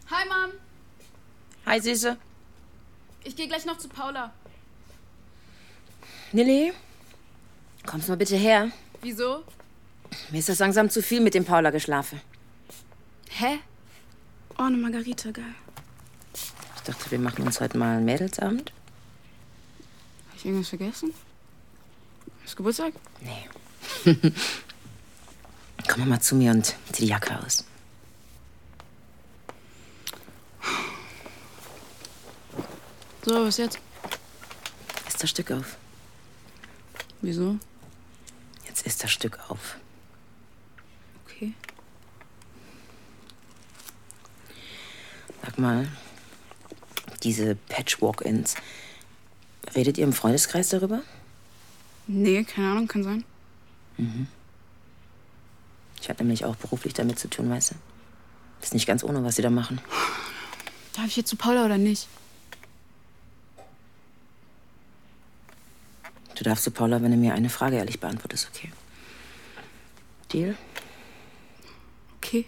Hi, 0.10 0.26
Mom. 0.28 0.52
Hi, 1.66 1.80
Süße. 1.80 2.18
Ich 3.24 3.36
gehe 3.36 3.48
gleich 3.48 3.66
noch 3.66 3.78
zu 3.78 3.88
Paula. 3.88 4.32
Lilly, 6.34 6.74
kommst 7.86 8.10
mal 8.10 8.18
bitte 8.18 8.36
her. 8.36 8.72
Wieso? 9.02 9.44
Mir 10.30 10.40
ist 10.40 10.50
das 10.50 10.60
langsam 10.60 10.90
zu 10.90 11.02
viel 11.02 11.22
mit 11.22 11.34
dem 11.34 11.46
Paula 11.46 11.70
geschlafen. 11.72 12.22
Hä? 13.30 13.60
Oh, 14.58 14.64
eine 14.64 14.78
Margarita, 14.78 15.32
geil. 15.32 15.56
Ich 16.34 16.82
dachte, 16.84 17.12
wir 17.12 17.20
machen 17.20 17.46
uns 17.46 17.60
heute 17.62 17.78
mal 17.78 17.98
einen 17.98 18.06
Mädelsabend. 18.06 18.72
Hab 20.30 20.38
ich 20.38 20.46
irgendwas 20.46 20.70
vergessen? 20.70 21.14
Ist 22.46 22.58
Geburtstag? 22.58 22.94
Nee. 23.22 24.14
Komm 25.88 26.10
mal 26.10 26.20
zu 26.20 26.36
mir 26.36 26.52
und 26.52 26.66
zieh 26.92 27.04
die 27.04 27.08
Jacke 27.08 27.40
aus. 27.40 27.66
So, 33.24 33.46
was 33.46 33.58
jetzt? 33.58 33.80
Ist 35.08 35.22
das 35.22 35.30
Stück 35.30 35.52
auf. 35.52 35.78
Wieso? 37.22 37.58
Jetzt 38.82 38.88
ist 38.96 39.04
das 39.04 39.12
Stück 39.12 39.40
auf. 39.48 39.78
Okay. 41.24 41.54
Sag 45.44 45.60
mal, 45.60 45.88
diese 47.22 47.54
Patchwalk-Ins. 47.70 48.56
Redet 49.76 50.00
ihr 50.00 50.04
im 50.04 50.14
Freundeskreis 50.14 50.70
darüber? 50.70 51.04
Nee, 52.08 52.44
keine 52.44 52.72
Ahnung, 52.72 52.88
kann 52.88 53.04
sein. 53.04 53.24
Mhm. 53.98 54.28
Ich 56.02 56.10
habe 56.10 56.24
nämlich 56.24 56.44
auch 56.46 56.56
beruflich 56.56 56.96
damit 56.96 57.20
zu 57.20 57.30
tun, 57.30 57.52
weißt 57.52 57.72
du? 57.72 57.76
Ist 58.64 58.74
nicht 58.74 58.88
ganz 58.88 59.04
ohne, 59.04 59.24
was 59.24 59.36
sie 59.36 59.44
da 59.44 59.52
machen. 59.52 59.80
Darf 60.94 61.06
ich 61.06 61.18
jetzt 61.18 61.30
zu 61.30 61.36
Paula 61.36 61.66
oder 61.66 61.78
nicht? 61.78 62.08
Du 66.36 66.44
darfst 66.44 66.64
zu 66.64 66.72
Paula, 66.72 67.00
wenn 67.04 67.12
du 67.12 67.18
mir 67.18 67.36
eine 67.36 67.52
Frage 67.52 67.76
ehrlich 67.76 68.00
beantwortest, 68.00 68.50
okay? 68.52 68.72
Deal? 70.32 70.56
Okay. 72.18 72.46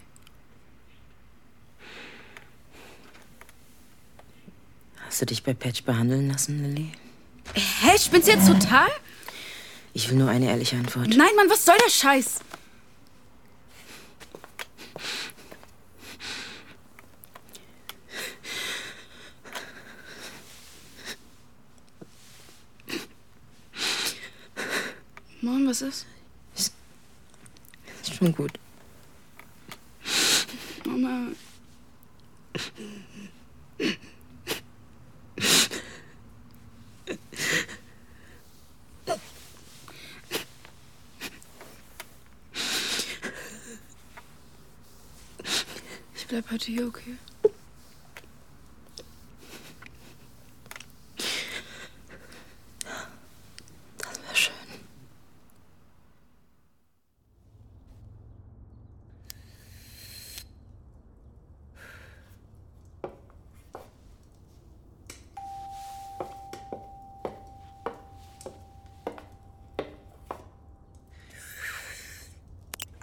Hast 5.06 5.22
du 5.22 5.26
dich 5.26 5.44
bei 5.44 5.54
Patch 5.54 5.84
behandeln 5.84 6.30
lassen, 6.30 6.64
Lilly? 6.64 6.92
Hä, 7.54 7.98
spinnst 7.98 8.28
du 8.28 8.32
jetzt 8.32 8.48
total? 8.48 8.90
Ich 9.94 10.10
will 10.10 10.18
nur 10.18 10.30
eine 10.30 10.48
ehrliche 10.48 10.78
Antwort. 10.78 11.10
Nein, 11.10 11.36
Mann, 11.36 11.50
was 11.50 11.66
soll 11.66 11.76
der 11.84 11.90
Scheiß? 11.90 12.40
Mom, 25.42 25.68
was? 25.68 25.82
Ist 25.82 26.13
schon 28.24 28.36
gut. 28.36 28.52
Mama. 30.86 31.32
Ich 46.16 46.28
bleib 46.28 46.50
heute 46.50 46.66
hier, 46.66 46.88
okay? 46.88 47.18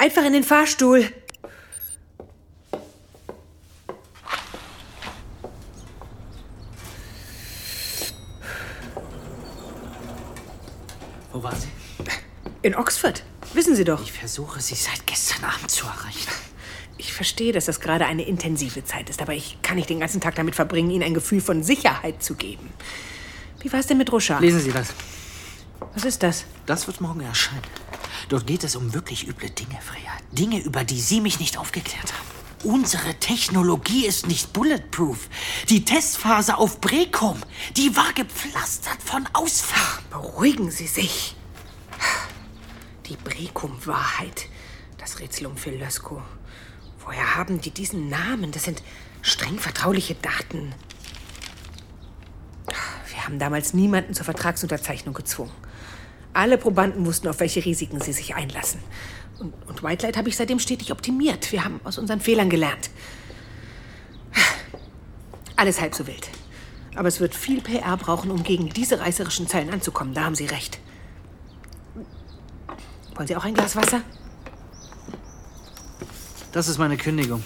Einfach 0.00 0.24
in 0.24 0.32
den 0.32 0.44
Fahrstuhl. 0.44 1.04
Wo 11.30 11.42
war 11.42 11.54
sie? 11.54 11.68
In 12.62 12.74
Oxford. 12.76 13.22
Wissen 13.52 13.76
Sie 13.76 13.84
doch. 13.84 14.02
Ich 14.02 14.12
versuche, 14.12 14.62
sie 14.62 14.74
seit 14.74 15.06
gestern 15.06 15.44
Abend 15.44 15.70
zu 15.70 15.84
erreichen. 15.84 16.32
Ich 16.96 17.12
verstehe, 17.12 17.52
dass 17.52 17.66
das 17.66 17.80
gerade 17.80 18.06
eine 18.06 18.22
intensive 18.22 18.82
Zeit 18.86 19.10
ist, 19.10 19.20
aber 19.20 19.34
ich 19.34 19.58
kann 19.60 19.76
nicht 19.76 19.90
den 19.90 20.00
ganzen 20.00 20.22
Tag 20.22 20.34
damit 20.34 20.54
verbringen, 20.54 20.90
Ihnen 20.90 21.02
ein 21.02 21.14
Gefühl 21.14 21.42
von 21.42 21.62
Sicherheit 21.62 22.22
zu 22.22 22.36
geben. 22.36 22.70
Wie 23.60 23.70
war 23.70 23.80
es 23.80 23.86
denn 23.86 23.98
mit 23.98 24.10
Rochard? 24.10 24.40
Lesen 24.40 24.60
Sie 24.60 24.72
das. 24.72 24.94
Was 25.92 26.06
ist 26.06 26.22
das? 26.22 26.46
Das 26.64 26.86
wird 26.86 27.02
morgen 27.02 27.20
erscheinen. 27.20 27.79
Dort 28.30 28.46
geht 28.46 28.62
es 28.62 28.76
um 28.76 28.94
wirklich 28.94 29.26
üble 29.26 29.50
Dinge, 29.50 29.80
Freya. 29.82 30.12
Dinge, 30.30 30.60
über 30.60 30.84
die 30.84 31.00
Sie 31.00 31.20
mich 31.20 31.40
nicht 31.40 31.58
aufgeklärt 31.58 32.12
haben. 32.12 32.30
Unsere 32.62 33.14
Technologie 33.14 34.06
ist 34.06 34.28
nicht 34.28 34.52
bulletproof. 34.52 35.28
Die 35.68 35.84
Testphase 35.84 36.56
auf 36.56 36.80
Brecum, 36.80 37.40
die 37.76 37.96
war 37.96 38.12
gepflastert 38.12 39.02
von 39.02 39.26
Ausfall. 39.32 40.04
Beruhigen 40.10 40.70
Sie 40.70 40.86
sich. 40.86 41.34
Die 43.06 43.16
Brecum-Wahrheit. 43.16 44.46
Das 44.96 45.18
Rätsel 45.18 45.46
um 45.46 45.56
Phil 45.56 45.74
Lösko. 45.74 46.22
Woher 47.04 47.34
haben 47.34 47.60
die 47.60 47.72
diesen 47.72 48.08
Namen? 48.08 48.52
Das 48.52 48.62
sind 48.62 48.80
streng 49.22 49.58
vertrauliche 49.58 50.14
Daten. 50.14 50.72
Wir 53.08 53.24
haben 53.24 53.40
damals 53.40 53.74
niemanden 53.74 54.14
zur 54.14 54.24
Vertragsunterzeichnung 54.24 55.14
gezwungen. 55.14 55.50
Alle 56.32 56.58
Probanden 56.58 57.06
wussten, 57.06 57.28
auf 57.28 57.40
welche 57.40 57.64
Risiken 57.64 58.00
sie 58.00 58.12
sich 58.12 58.34
einlassen. 58.34 58.80
Und, 59.38 59.52
und 59.66 59.82
Whitelight 59.82 60.16
habe 60.16 60.28
ich 60.28 60.36
seitdem 60.36 60.58
stetig 60.58 60.92
optimiert. 60.92 61.50
Wir 61.50 61.64
haben 61.64 61.80
aus 61.84 61.98
unseren 61.98 62.20
Fehlern 62.20 62.50
gelernt. 62.50 62.90
Alles 65.56 65.80
halb 65.80 65.94
so 65.94 66.06
wild. 66.06 66.28
Aber 66.94 67.08
es 67.08 67.20
wird 67.20 67.34
viel 67.34 67.60
PR 67.60 67.96
brauchen, 67.96 68.30
um 68.30 68.42
gegen 68.42 68.68
diese 68.68 69.00
reißerischen 69.00 69.48
Zeilen 69.48 69.70
anzukommen. 69.70 70.14
Da 70.14 70.24
haben 70.24 70.34
Sie 70.34 70.46
recht. 70.46 70.78
Wollen 73.14 73.26
Sie 73.26 73.36
auch 73.36 73.44
ein 73.44 73.54
Glas 73.54 73.76
Wasser? 73.76 74.02
Das 76.52 76.68
ist 76.68 76.78
meine 76.78 76.96
Kündigung. 76.96 77.42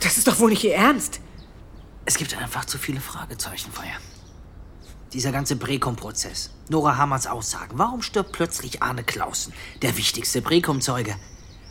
Das 0.00 0.18
ist 0.18 0.26
doch 0.26 0.38
wohl 0.38 0.50
nicht 0.50 0.64
Ihr 0.64 0.74
Ernst. 0.74 1.20
Es 2.04 2.16
gibt 2.16 2.36
einfach 2.36 2.64
zu 2.64 2.78
viele 2.78 3.00
Fragezeichen, 3.00 3.70
Feuer. 3.72 3.96
Dieser 5.12 5.32
ganze 5.32 5.56
Brecum-Prozess. 5.56 6.50
Nora 6.68 6.96
Hammerns 6.96 7.26
Aussagen. 7.26 7.78
Warum 7.78 8.00
stirbt 8.00 8.30
plötzlich 8.30 8.80
Arne 8.80 9.02
Clausen, 9.02 9.52
der 9.82 9.96
wichtigste 9.96 10.40
Brecum-Zeuge? 10.40 11.16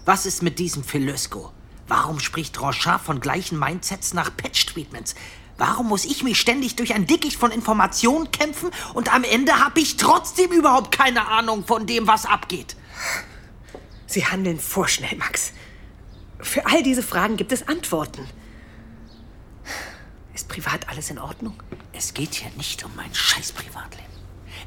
Was 0.03 0.25
ist 0.25 0.43
mit 0.43 0.59
diesem 0.59 0.83
Phil 0.83 1.05
Lösko? 1.05 1.53
Warum 1.87 2.19
spricht 2.19 2.59
Rochard 2.59 3.01
von 3.01 3.21
gleichen 3.21 3.57
Mindsets 3.57 4.13
nach 4.13 4.35
Patch-Treatments? 4.35 5.15
Warum 5.57 5.87
muss 5.87 6.03
ich 6.03 6.21
mich 6.21 6.37
ständig 6.37 6.75
durch 6.75 6.93
ein 6.93 7.07
Dickicht 7.07 7.37
von 7.37 7.51
Informationen 7.51 8.29
kämpfen 8.31 8.71
und 8.93 9.13
am 9.13 9.23
Ende 9.23 9.63
habe 9.63 9.79
ich 9.79 9.95
trotzdem 9.95 10.51
überhaupt 10.51 10.91
keine 10.91 11.29
Ahnung 11.29 11.65
von 11.65 11.85
dem, 11.85 12.07
was 12.07 12.25
abgeht? 12.25 12.75
Sie 14.05 14.25
handeln 14.25 14.59
vorschnell, 14.59 15.15
Max. 15.15 15.53
Für 16.41 16.65
all 16.65 16.83
diese 16.83 17.03
Fragen 17.03 17.37
gibt 17.37 17.53
es 17.53 17.67
Antworten. 17.69 18.27
Ist 20.39 20.47
privat 20.47 20.87
alles 20.87 21.09
in 21.09 21.19
Ordnung? 21.19 21.61
Es 21.91 22.13
geht 22.13 22.33
hier 22.33 22.49
nicht 22.51 22.85
um 22.85 22.95
mein 22.95 23.13
scheiß 23.13 23.51
Privatleben. 23.51 24.07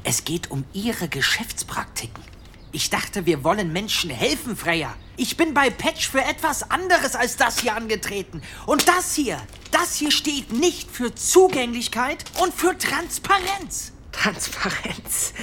Es 0.03 0.23
geht 0.23 0.51
um 0.51 0.65
Ihre 0.71 1.07
Geschäftspraktiken. 1.07 2.23
Ich 2.71 2.91
dachte, 2.91 3.25
wir 3.25 3.43
wollen 3.43 3.73
Menschen 3.73 4.11
helfen, 4.11 4.55
Freya. 4.55 4.93
Ich 5.17 5.35
bin 5.35 5.55
bei 5.55 5.71
Patch 5.71 6.07
für 6.09 6.23
etwas 6.23 6.69
anderes 6.69 7.15
als 7.15 7.37
das 7.37 7.61
hier 7.61 7.75
angetreten. 7.75 8.43
Und 8.67 8.87
das 8.87 9.15
hier, 9.15 9.41
das 9.71 9.95
hier 9.95 10.11
steht 10.11 10.53
nicht 10.53 10.91
für 10.91 11.15
Zugänglichkeit 11.15 12.23
und 12.39 12.53
für 12.53 12.77
Transparenz. 12.77 13.93
Transparenz. 14.11 15.33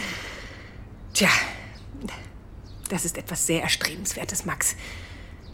Tja, 1.13 1.31
das 2.89 3.05
ist 3.05 3.19
etwas 3.19 3.49
sehr 3.49 3.63
Erstrebenswertes, 3.63 4.45
Max. 4.45 4.77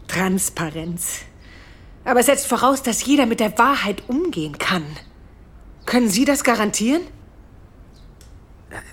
Transparenz. 0.06 1.20
Aber 2.06 2.20
es 2.20 2.26
setzt 2.26 2.46
voraus, 2.46 2.82
dass 2.82 3.04
jeder 3.04 3.26
mit 3.26 3.40
der 3.40 3.58
Wahrheit 3.58 4.08
umgehen 4.08 4.58
kann. 4.58 4.86
Können 5.86 6.08
Sie 6.08 6.24
das 6.24 6.44
garantieren? 6.44 7.02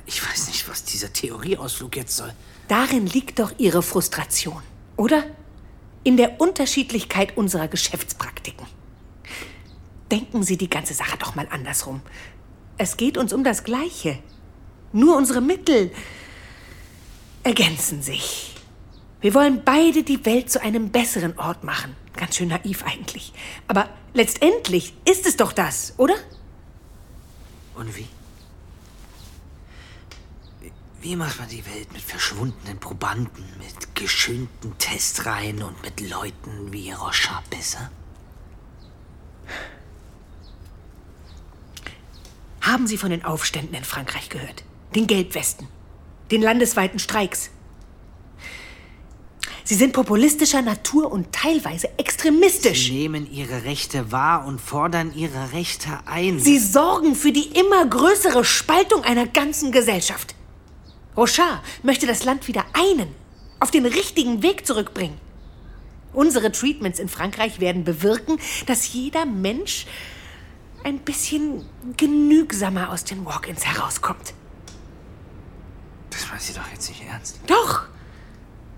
Ich 0.07 0.27
weiß 0.27 0.47
nicht, 0.47 0.67
was 0.67 0.83
dieser 0.83 1.13
Theorieausflug 1.13 1.95
jetzt 1.95 2.17
soll. 2.17 2.33
Darin 2.67 3.05
liegt 3.05 3.37
doch 3.37 3.53
Ihre 3.59 3.83
Frustration, 3.83 4.61
oder? 4.97 5.23
In 6.03 6.17
der 6.17 6.41
Unterschiedlichkeit 6.41 7.37
unserer 7.37 7.67
Geschäftspraktiken. 7.67 8.65
Denken 10.11 10.41
Sie 10.41 10.57
die 10.57 10.69
ganze 10.69 10.95
Sache 10.95 11.17
doch 11.17 11.35
mal 11.35 11.47
andersrum. 11.51 12.01
Es 12.77 12.97
geht 12.97 13.17
uns 13.17 13.31
um 13.31 13.43
das 13.43 13.63
Gleiche. 13.63 14.17
Nur 14.91 15.15
unsere 15.17 15.41
Mittel 15.41 15.91
ergänzen 17.43 18.01
sich. 18.01 18.52
Wir 19.23 19.33
wollen 19.33 19.63
beide 19.63 20.03
die 20.03 20.25
Welt 20.25 20.51
zu 20.51 20.61
einem 20.61 20.89
besseren 20.89 21.39
Ort 21.39 21.63
machen. 21.63 21.95
Ganz 22.11 22.35
schön 22.35 22.49
naiv 22.49 22.83
eigentlich. 22.83 23.31
Aber 23.69 23.89
letztendlich 24.13 24.93
ist 25.09 25.25
es 25.25 25.37
doch 25.37 25.53
das, 25.53 25.93
oder? 25.95 26.15
Und 27.73 27.95
wie? 27.95 28.05
Wie 30.99 31.15
macht 31.15 31.39
man 31.39 31.47
die 31.47 31.65
Welt 31.65 31.93
mit 31.93 32.01
verschwundenen 32.01 32.79
Probanden, 32.81 33.45
mit 33.59 33.95
geschönten 33.95 34.77
Testreihen 34.77 35.63
und 35.63 35.81
mit 35.83 36.01
Leuten 36.01 36.73
wie 36.73 36.91
Rochard 36.91 37.49
besser? 37.49 37.91
Haben 42.59 42.87
Sie 42.87 42.97
von 42.97 43.09
den 43.09 43.23
Aufständen 43.23 43.73
in 43.73 43.85
Frankreich 43.85 44.27
gehört? 44.27 44.65
Den 44.93 45.07
Gelbwesten? 45.07 45.69
Den 46.29 46.41
landesweiten 46.41 46.99
Streiks? 46.99 47.51
Sie 49.65 49.75
sind 49.75 49.93
populistischer 49.93 50.61
Natur 50.61 51.11
und 51.11 51.31
teilweise 51.31 51.87
extremistisch. 51.97 52.87
Sie 52.87 52.91
nehmen 52.91 53.31
ihre 53.31 53.63
Rechte 53.63 54.11
wahr 54.11 54.45
und 54.45 54.59
fordern 54.59 55.13
ihre 55.15 55.53
Rechte 55.53 55.99
ein. 56.05 56.39
Sie 56.39 56.59
sorgen 56.59 57.15
für 57.15 57.31
die 57.31 57.47
immer 57.57 57.85
größere 57.85 58.43
Spaltung 58.43 59.03
einer 59.03 59.25
ganzen 59.25 59.71
Gesellschaft. 59.71 60.35
Rochard 61.15 61.61
möchte 61.81 62.07
das 62.07 62.25
Land 62.25 62.47
wieder 62.47 62.65
einen, 62.73 63.15
auf 63.61 63.71
den 63.71 63.85
richtigen 63.85 64.43
Weg 64.43 64.67
zurückbringen. 64.67 65.17
Unsere 66.11 66.51
Treatments 66.51 66.99
in 66.99 67.07
Frankreich 67.07 67.59
werden 67.61 67.85
bewirken, 67.85 68.39
dass 68.65 68.91
jeder 68.91 69.25
Mensch 69.25 69.85
ein 70.83 70.99
bisschen 70.99 71.65
genügsamer 71.95 72.89
aus 72.91 73.05
den 73.05 73.25
Walk-ins 73.25 73.65
herauskommt. 73.65 74.33
Das 76.09 76.27
meint 76.29 76.41
sie 76.41 76.53
doch 76.53 76.69
jetzt 76.71 76.89
nicht 76.89 77.03
ernst. 77.07 77.39
Doch! 77.47 77.92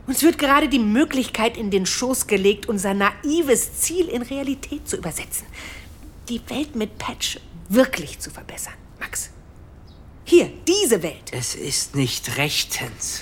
Uns 0.07 0.21
wird 0.21 0.37
gerade 0.37 0.69
die 0.69 0.79
Möglichkeit 0.79 1.57
in 1.57 1.71
den 1.71 1.85
Schoß 1.85 2.27
gelegt, 2.27 2.67
unser 2.67 2.93
naives 2.93 3.81
Ziel 3.81 4.07
in 4.07 4.21
Realität 4.21 4.87
zu 4.87 4.97
übersetzen. 4.97 5.47
Die 6.29 6.41
Welt 6.49 6.75
mit 6.75 6.97
Patch 6.97 7.39
wirklich 7.69 8.19
zu 8.19 8.29
verbessern, 8.29 8.75
Max. 8.99 9.31
Hier, 10.23 10.51
diese 10.67 11.01
Welt. 11.01 11.31
Es 11.31 11.55
ist 11.55 11.95
nicht 11.95 12.37
rechtens. 12.37 13.21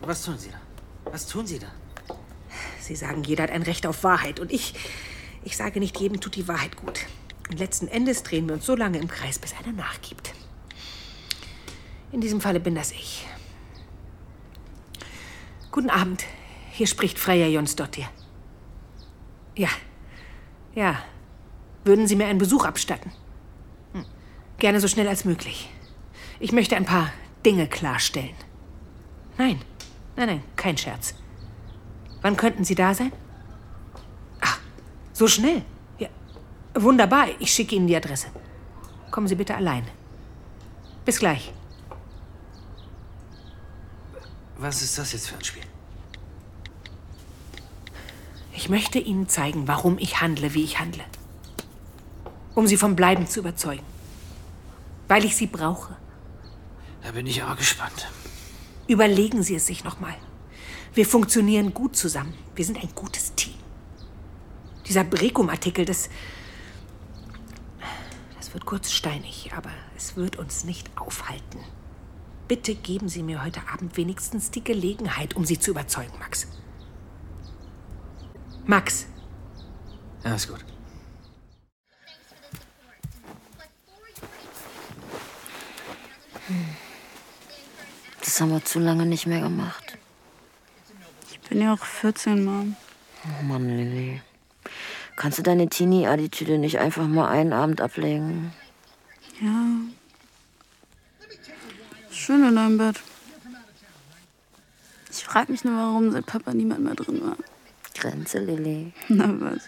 Was 0.00 0.22
tun 0.22 0.38
Sie 0.38 0.50
da? 0.50 0.60
Was 1.04 1.26
tun 1.26 1.46
Sie 1.46 1.58
da? 1.58 1.66
Sie 2.80 2.96
sagen, 2.96 3.22
jeder 3.22 3.44
hat 3.44 3.50
ein 3.50 3.62
Recht 3.62 3.86
auf 3.86 4.02
Wahrheit. 4.02 4.40
Und 4.40 4.52
ich, 4.52 4.74
ich 5.44 5.56
sage 5.56 5.78
nicht, 5.78 5.98
jedem 6.00 6.20
tut 6.20 6.34
die 6.36 6.48
Wahrheit 6.48 6.76
gut. 6.76 7.00
Und 7.48 7.58
letzten 7.58 7.88
Endes 7.88 8.22
drehen 8.22 8.48
wir 8.48 8.54
uns 8.54 8.66
so 8.66 8.74
lange 8.74 8.98
im 8.98 9.08
Kreis, 9.08 9.38
bis 9.38 9.54
einer 9.54 9.72
nachgibt. 9.72 10.32
In 12.12 12.20
diesem 12.20 12.40
Falle 12.40 12.60
bin 12.60 12.74
das 12.74 12.92
ich. 12.92 13.26
Guten 15.70 15.90
Abend. 15.90 16.24
Hier 16.72 16.86
spricht 16.86 17.18
Freya 17.18 17.46
Jonsdottir. 17.46 18.08
Ja. 19.56 19.68
Ja. 20.74 20.98
Würden 21.84 22.06
Sie 22.06 22.16
mir 22.16 22.26
einen 22.26 22.38
Besuch 22.38 22.64
abstatten? 22.64 23.12
Hm. 23.92 24.04
Gerne 24.58 24.80
so 24.80 24.88
schnell 24.88 25.08
als 25.08 25.24
möglich. 25.24 25.70
Ich 26.40 26.52
möchte 26.52 26.76
ein 26.76 26.84
paar 26.84 27.12
Dinge 27.44 27.66
klarstellen. 27.68 28.34
Nein. 29.38 29.60
Nein, 30.16 30.26
nein, 30.26 30.42
kein 30.56 30.76
Scherz. 30.76 31.14
Wann 32.20 32.36
könnten 32.36 32.64
Sie 32.64 32.74
da 32.74 32.92
sein? 32.92 33.12
Ach, 34.40 34.58
so 35.12 35.26
schnell? 35.28 35.62
Ja. 35.98 36.08
Wunderbar, 36.74 37.28
ich 37.38 37.52
schicke 37.52 37.76
Ihnen 37.76 37.86
die 37.86 37.96
Adresse. 37.96 38.26
Kommen 39.10 39.28
Sie 39.28 39.36
bitte 39.36 39.54
allein. 39.54 39.84
Bis 41.04 41.18
gleich. 41.18 41.52
Was 44.60 44.82
ist 44.82 44.98
das 44.98 45.12
jetzt 45.12 45.28
für 45.28 45.36
ein 45.36 45.44
Spiel? 45.44 45.62
Ich 48.52 48.68
möchte 48.68 48.98
Ihnen 48.98 49.26
zeigen, 49.26 49.66
warum 49.66 49.96
ich 49.98 50.20
handle, 50.20 50.52
wie 50.52 50.62
ich 50.62 50.78
handle. 50.78 51.02
Um 52.54 52.66
Sie 52.66 52.76
vom 52.76 52.94
Bleiben 52.94 53.26
zu 53.26 53.40
überzeugen. 53.40 53.84
Weil 55.08 55.24
ich 55.24 55.34
Sie 55.34 55.46
brauche. 55.46 55.96
Da 57.02 57.12
bin 57.12 57.26
ich 57.26 57.42
auch 57.42 57.56
gespannt. 57.56 58.10
Überlegen 58.86 59.42
Sie 59.42 59.54
es 59.54 59.66
sich 59.66 59.82
nochmal. 59.82 60.14
Wir 60.92 61.06
funktionieren 61.06 61.72
gut 61.72 61.96
zusammen. 61.96 62.34
Wir 62.54 62.66
sind 62.66 62.76
ein 62.82 62.94
gutes 62.94 63.34
Team. 63.34 63.54
Dieser 64.86 65.04
Brekum-Artikel, 65.04 65.86
das. 65.86 66.10
Das 68.36 68.52
wird 68.52 68.66
kurz 68.66 68.92
steinig, 68.92 69.52
aber 69.56 69.70
es 69.96 70.16
wird 70.16 70.36
uns 70.36 70.64
nicht 70.64 70.90
aufhalten. 71.00 71.60
Bitte 72.50 72.74
geben 72.74 73.08
Sie 73.08 73.22
mir 73.22 73.44
heute 73.44 73.60
Abend 73.72 73.96
wenigstens 73.96 74.50
die 74.50 74.64
Gelegenheit, 74.64 75.36
um 75.36 75.44
Sie 75.44 75.60
zu 75.60 75.70
überzeugen, 75.70 76.18
Max. 76.18 76.48
Max. 78.66 79.06
Ja, 80.24 80.34
ist 80.34 80.48
gut. 80.48 80.64
Das 88.18 88.40
haben 88.40 88.50
wir 88.50 88.64
zu 88.64 88.80
lange 88.80 89.06
nicht 89.06 89.28
mehr 89.28 89.42
gemacht. 89.42 89.96
Ich 91.30 91.38
bin 91.48 91.62
ja 91.62 91.72
auch 91.72 91.84
14, 91.84 92.44
Mom. 92.44 92.74
Oh 93.26 93.44
Mann, 93.44 93.68
Lilly. 93.68 94.22
Kannst 95.14 95.38
du 95.38 95.44
deine 95.44 95.68
Teenie-Attitüde 95.68 96.58
nicht 96.58 96.80
einfach 96.80 97.06
mal 97.06 97.28
einen 97.28 97.52
Abend 97.52 97.80
ablegen? 97.80 98.52
Ja. 99.40 99.99
Schön 102.20 102.46
in 102.46 102.54
deinem 102.54 102.76
Bett. 102.76 103.00
Ich 105.10 105.24
frage 105.24 105.50
mich 105.50 105.64
nur, 105.64 105.74
warum 105.74 106.12
seit 106.12 106.26
Papa 106.26 106.52
niemand 106.52 106.84
mehr 106.84 106.94
drin 106.94 107.22
war. 107.22 107.36
Grenze, 107.94 108.40
Lilly. 108.40 108.92
Na 109.08 109.40
was? 109.40 109.62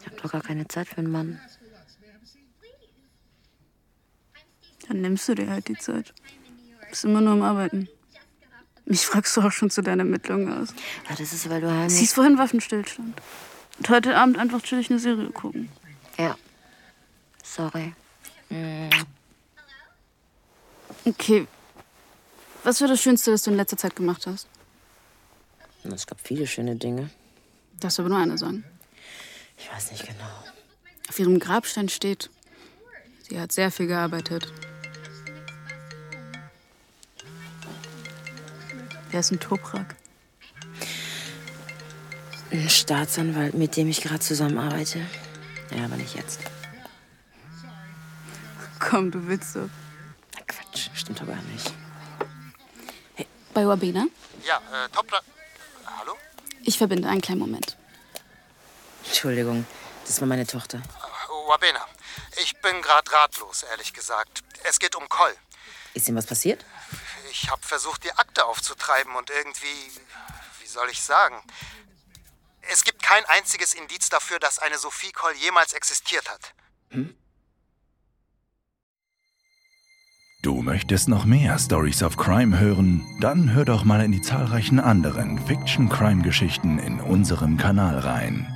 Ich 0.00 0.06
hab 0.06 0.20
doch 0.20 0.32
gar 0.32 0.42
keine 0.42 0.66
Zeit 0.66 0.88
für 0.88 0.98
einen 0.98 1.12
Mann. 1.12 1.40
Dann 4.88 5.00
nimmst 5.00 5.28
du 5.28 5.36
dir 5.36 5.48
halt 5.48 5.68
die 5.68 5.78
Zeit. 5.78 6.12
Bist 6.90 7.04
immer 7.04 7.20
nur 7.20 7.34
am 7.34 7.42
Arbeiten. 7.42 7.88
Mich 8.84 9.06
fragst 9.06 9.36
du 9.36 9.42
auch 9.42 9.52
schon 9.52 9.70
zu 9.70 9.82
deinen 9.82 10.00
Ermittlungen 10.00 10.52
aus. 10.60 10.70
Ja, 11.08 11.14
das 11.14 11.32
ist, 11.32 11.48
weil 11.48 11.60
du 11.60 11.70
heimlich... 11.70 11.92
Siehst 11.92 12.14
vorhin 12.14 12.36
Waffenstillstand. 12.36 13.16
Und 13.78 13.88
heute 13.90 14.16
Abend 14.16 14.38
einfach 14.38 14.60
chillig 14.60 14.90
eine 14.90 14.98
Serie 14.98 15.30
gucken. 15.30 15.68
Ja. 16.16 16.36
Sorry. 17.44 17.92
Mm. 18.50 18.90
Okay. 21.08 21.46
Was 22.64 22.82
war 22.82 22.88
das 22.88 23.00
Schönste, 23.00 23.32
was 23.32 23.42
du 23.42 23.50
in 23.50 23.56
letzter 23.56 23.78
Zeit 23.78 23.96
gemacht 23.96 24.26
hast? 24.26 24.46
Es 25.84 26.06
gab 26.06 26.20
viele 26.20 26.46
schöne 26.46 26.76
Dinge. 26.76 27.08
Darfst 27.80 27.96
du 27.96 28.02
aber 28.02 28.10
nur 28.10 28.18
eine 28.18 28.36
sagen. 28.36 28.62
Ich 29.56 29.72
weiß 29.72 29.92
nicht 29.92 30.06
genau. 30.06 30.44
Auf 31.08 31.18
ihrem 31.18 31.38
Grabstein 31.38 31.88
steht, 31.88 32.28
sie 33.26 33.40
hat 33.40 33.52
sehr 33.52 33.70
viel 33.70 33.86
gearbeitet. 33.86 34.52
Wer 39.10 39.20
ist 39.20 39.32
ein 39.32 39.40
Toprak? 39.40 39.96
Ein 42.50 42.68
Staatsanwalt, 42.68 43.54
mit 43.54 43.76
dem 43.76 43.88
ich 43.88 44.02
gerade 44.02 44.20
zusammenarbeite. 44.20 45.00
Ja, 45.74 45.86
aber 45.86 45.96
nicht 45.96 46.14
jetzt. 46.14 46.40
Komm, 48.78 49.10
du 49.10 49.26
willst 49.26 49.54
so. 49.54 49.70
Stimmt 51.08 51.20
doch 51.22 51.26
gar 51.26 51.40
nicht. 51.40 51.72
Bei 53.54 53.66
Wabena? 53.66 54.08
Ja, 54.44 54.60
äh, 54.70 54.90
Toppler. 54.90 55.22
Hallo? 55.86 56.18
Ich 56.64 56.76
verbinde 56.76 57.08
einen 57.08 57.22
kleinen 57.22 57.38
Moment. 57.38 57.78
Entschuldigung, 59.06 59.66
das 60.06 60.20
war 60.20 60.28
meine 60.28 60.46
Tochter. 60.46 60.82
Wabena. 61.46 61.82
Ich 62.42 62.60
bin 62.60 62.82
gerade 62.82 63.10
ratlos, 63.10 63.62
ehrlich 63.62 63.94
gesagt. 63.94 64.44
Es 64.64 64.78
geht 64.78 64.94
um 64.96 65.08
Coll. 65.08 65.34
Ist 65.94 66.10
ihm 66.10 66.16
was 66.16 66.26
passiert? 66.26 66.62
Ich 67.30 67.48
habe 67.50 67.62
versucht, 67.66 68.04
die 68.04 68.12
Akte 68.12 68.44
aufzutreiben 68.44 69.16
und 69.16 69.30
irgendwie. 69.30 69.90
Wie 70.60 70.66
soll 70.66 70.90
ich 70.90 71.00
sagen? 71.00 71.42
Es 72.70 72.84
gibt 72.84 73.02
kein 73.02 73.24
einziges 73.24 73.72
Indiz 73.72 74.10
dafür, 74.10 74.38
dass 74.40 74.58
eine 74.58 74.76
Sophie 74.76 75.12
Coll 75.12 75.32
jemals 75.36 75.72
existiert 75.72 76.28
hat. 76.28 76.52
Du 80.48 80.62
möchtest 80.62 81.10
noch 81.10 81.26
mehr 81.26 81.58
Stories 81.58 82.02
of 82.02 82.16
Crime 82.16 82.58
hören? 82.58 83.04
Dann 83.20 83.52
hör 83.52 83.66
doch 83.66 83.84
mal 83.84 84.02
in 84.02 84.12
die 84.12 84.22
zahlreichen 84.22 84.80
anderen 84.80 85.38
Fiction-Crime-Geschichten 85.40 86.78
in 86.78 87.00
unserem 87.00 87.58
Kanal 87.58 87.98
rein. 87.98 88.46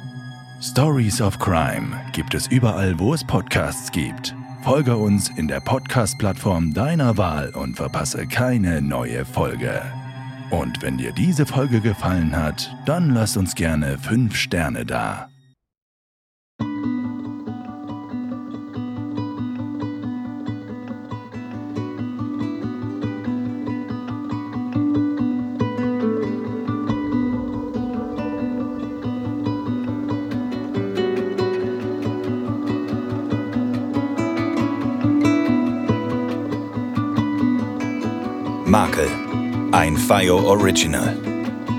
Stories 0.63 1.21
of 1.21 1.39
Crime 1.39 2.01
gibt 2.15 2.33
es 2.33 2.47
überall, 2.47 2.99
wo 2.99 3.13
es 3.13 3.23
Podcasts 3.23 3.93
gibt. 3.93 4.35
Folge 4.63 4.97
uns 4.97 5.29
in 5.37 5.49
der 5.49 5.61
Podcast-Plattform 5.61 6.73
deiner 6.73 7.19
Wahl 7.19 7.51
und 7.51 7.77
verpasse 7.77 8.27
keine 8.27 8.81
neue 8.81 9.27
Folge. 9.27 9.83
Und 10.49 10.81
wenn 10.81 10.97
dir 10.97 11.13
diese 11.13 11.45
Folge 11.45 11.83
gefallen 11.83 12.35
hat, 12.35 12.75
dann 12.87 13.11
lass 13.11 13.37
uns 13.37 13.55
gerne 13.55 13.99
5 13.99 14.35
Sterne 14.35 14.87
da. 14.87 15.32
Ein 39.83 39.97
FIO 39.97 40.39
Original. 40.49 41.17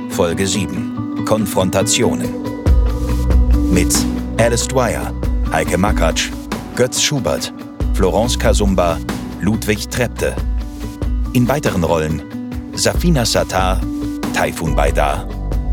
Folge 0.09 0.45
7. 0.45 1.23
Konfrontationen. 1.23 2.27
Mit 3.71 3.95
Alice 4.37 4.67
Dwyer, 4.67 5.13
Heike 5.53 5.77
Makatsch, 5.77 6.29
Götz 6.75 7.01
Schubert, 7.01 7.53
Florence 7.93 8.37
Kasumba, 8.37 8.97
Ludwig 9.39 9.89
Trepte. 9.89 10.35
In 11.31 11.47
weiteren 11.47 11.85
Rollen 11.85 12.21
Safina 12.75 13.23
Sattar, 13.23 13.79
Taifun 14.33 14.75
Baidar, 14.75 15.25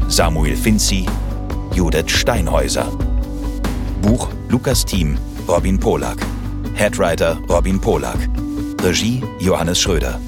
Samuel 0.07 0.57
Finzi, 0.57 1.07
Judith 1.75 2.13
Steinhäuser. 2.13 2.87
Buch 4.03 4.29
Lukas 4.49 4.85
Thiem, 4.85 5.19
Robin 5.49 5.81
Polak. 5.81 6.19
Headwriter 6.75 7.41
Robin 7.49 7.81
Polak. 7.81 8.29
Regie 8.85 9.21
Johannes 9.41 9.81
Schröder. 9.81 10.21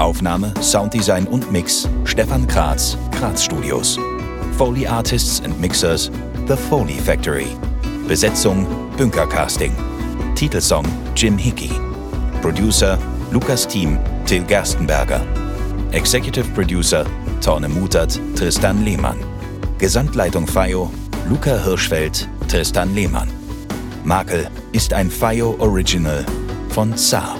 Aufnahme, 0.00 0.54
Sounddesign 0.62 1.26
und 1.26 1.52
Mix 1.52 1.88
Stefan 2.04 2.46
Kratz, 2.46 2.96
Kratz 3.12 3.44
Studios. 3.44 3.98
Foley 4.56 4.86
Artists 4.86 5.42
and 5.44 5.60
Mixers 5.60 6.10
The 6.48 6.56
Foley 6.56 6.94
Factory. 6.94 7.48
Besetzung 8.08 8.66
Bünker 8.96 9.26
Casting. 9.26 9.72
Titelsong 10.34 10.86
Jim 11.14 11.36
Hickey. 11.36 11.70
Producer 12.40 12.98
Lukas 13.30 13.66
Thiem, 13.66 13.98
Till 14.24 14.42
Gerstenberger. 14.44 15.20
Executive 15.92 16.48
Producer 16.54 17.04
Torne 17.40 17.68
Mutert, 17.68 18.18
Tristan 18.36 18.84
Lehmann. 18.84 19.18
Gesamtleitung 19.78 20.46
FIO 20.46 20.90
Luca 21.28 21.62
Hirschfeld, 21.62 22.28
Tristan 22.48 22.94
Lehmann. 22.94 23.28
Makel 24.04 24.48
ist 24.72 24.92
ein 24.92 25.10
FIO 25.10 25.56
Original 25.58 26.24
von 26.70 26.96
Saar. 26.96 27.39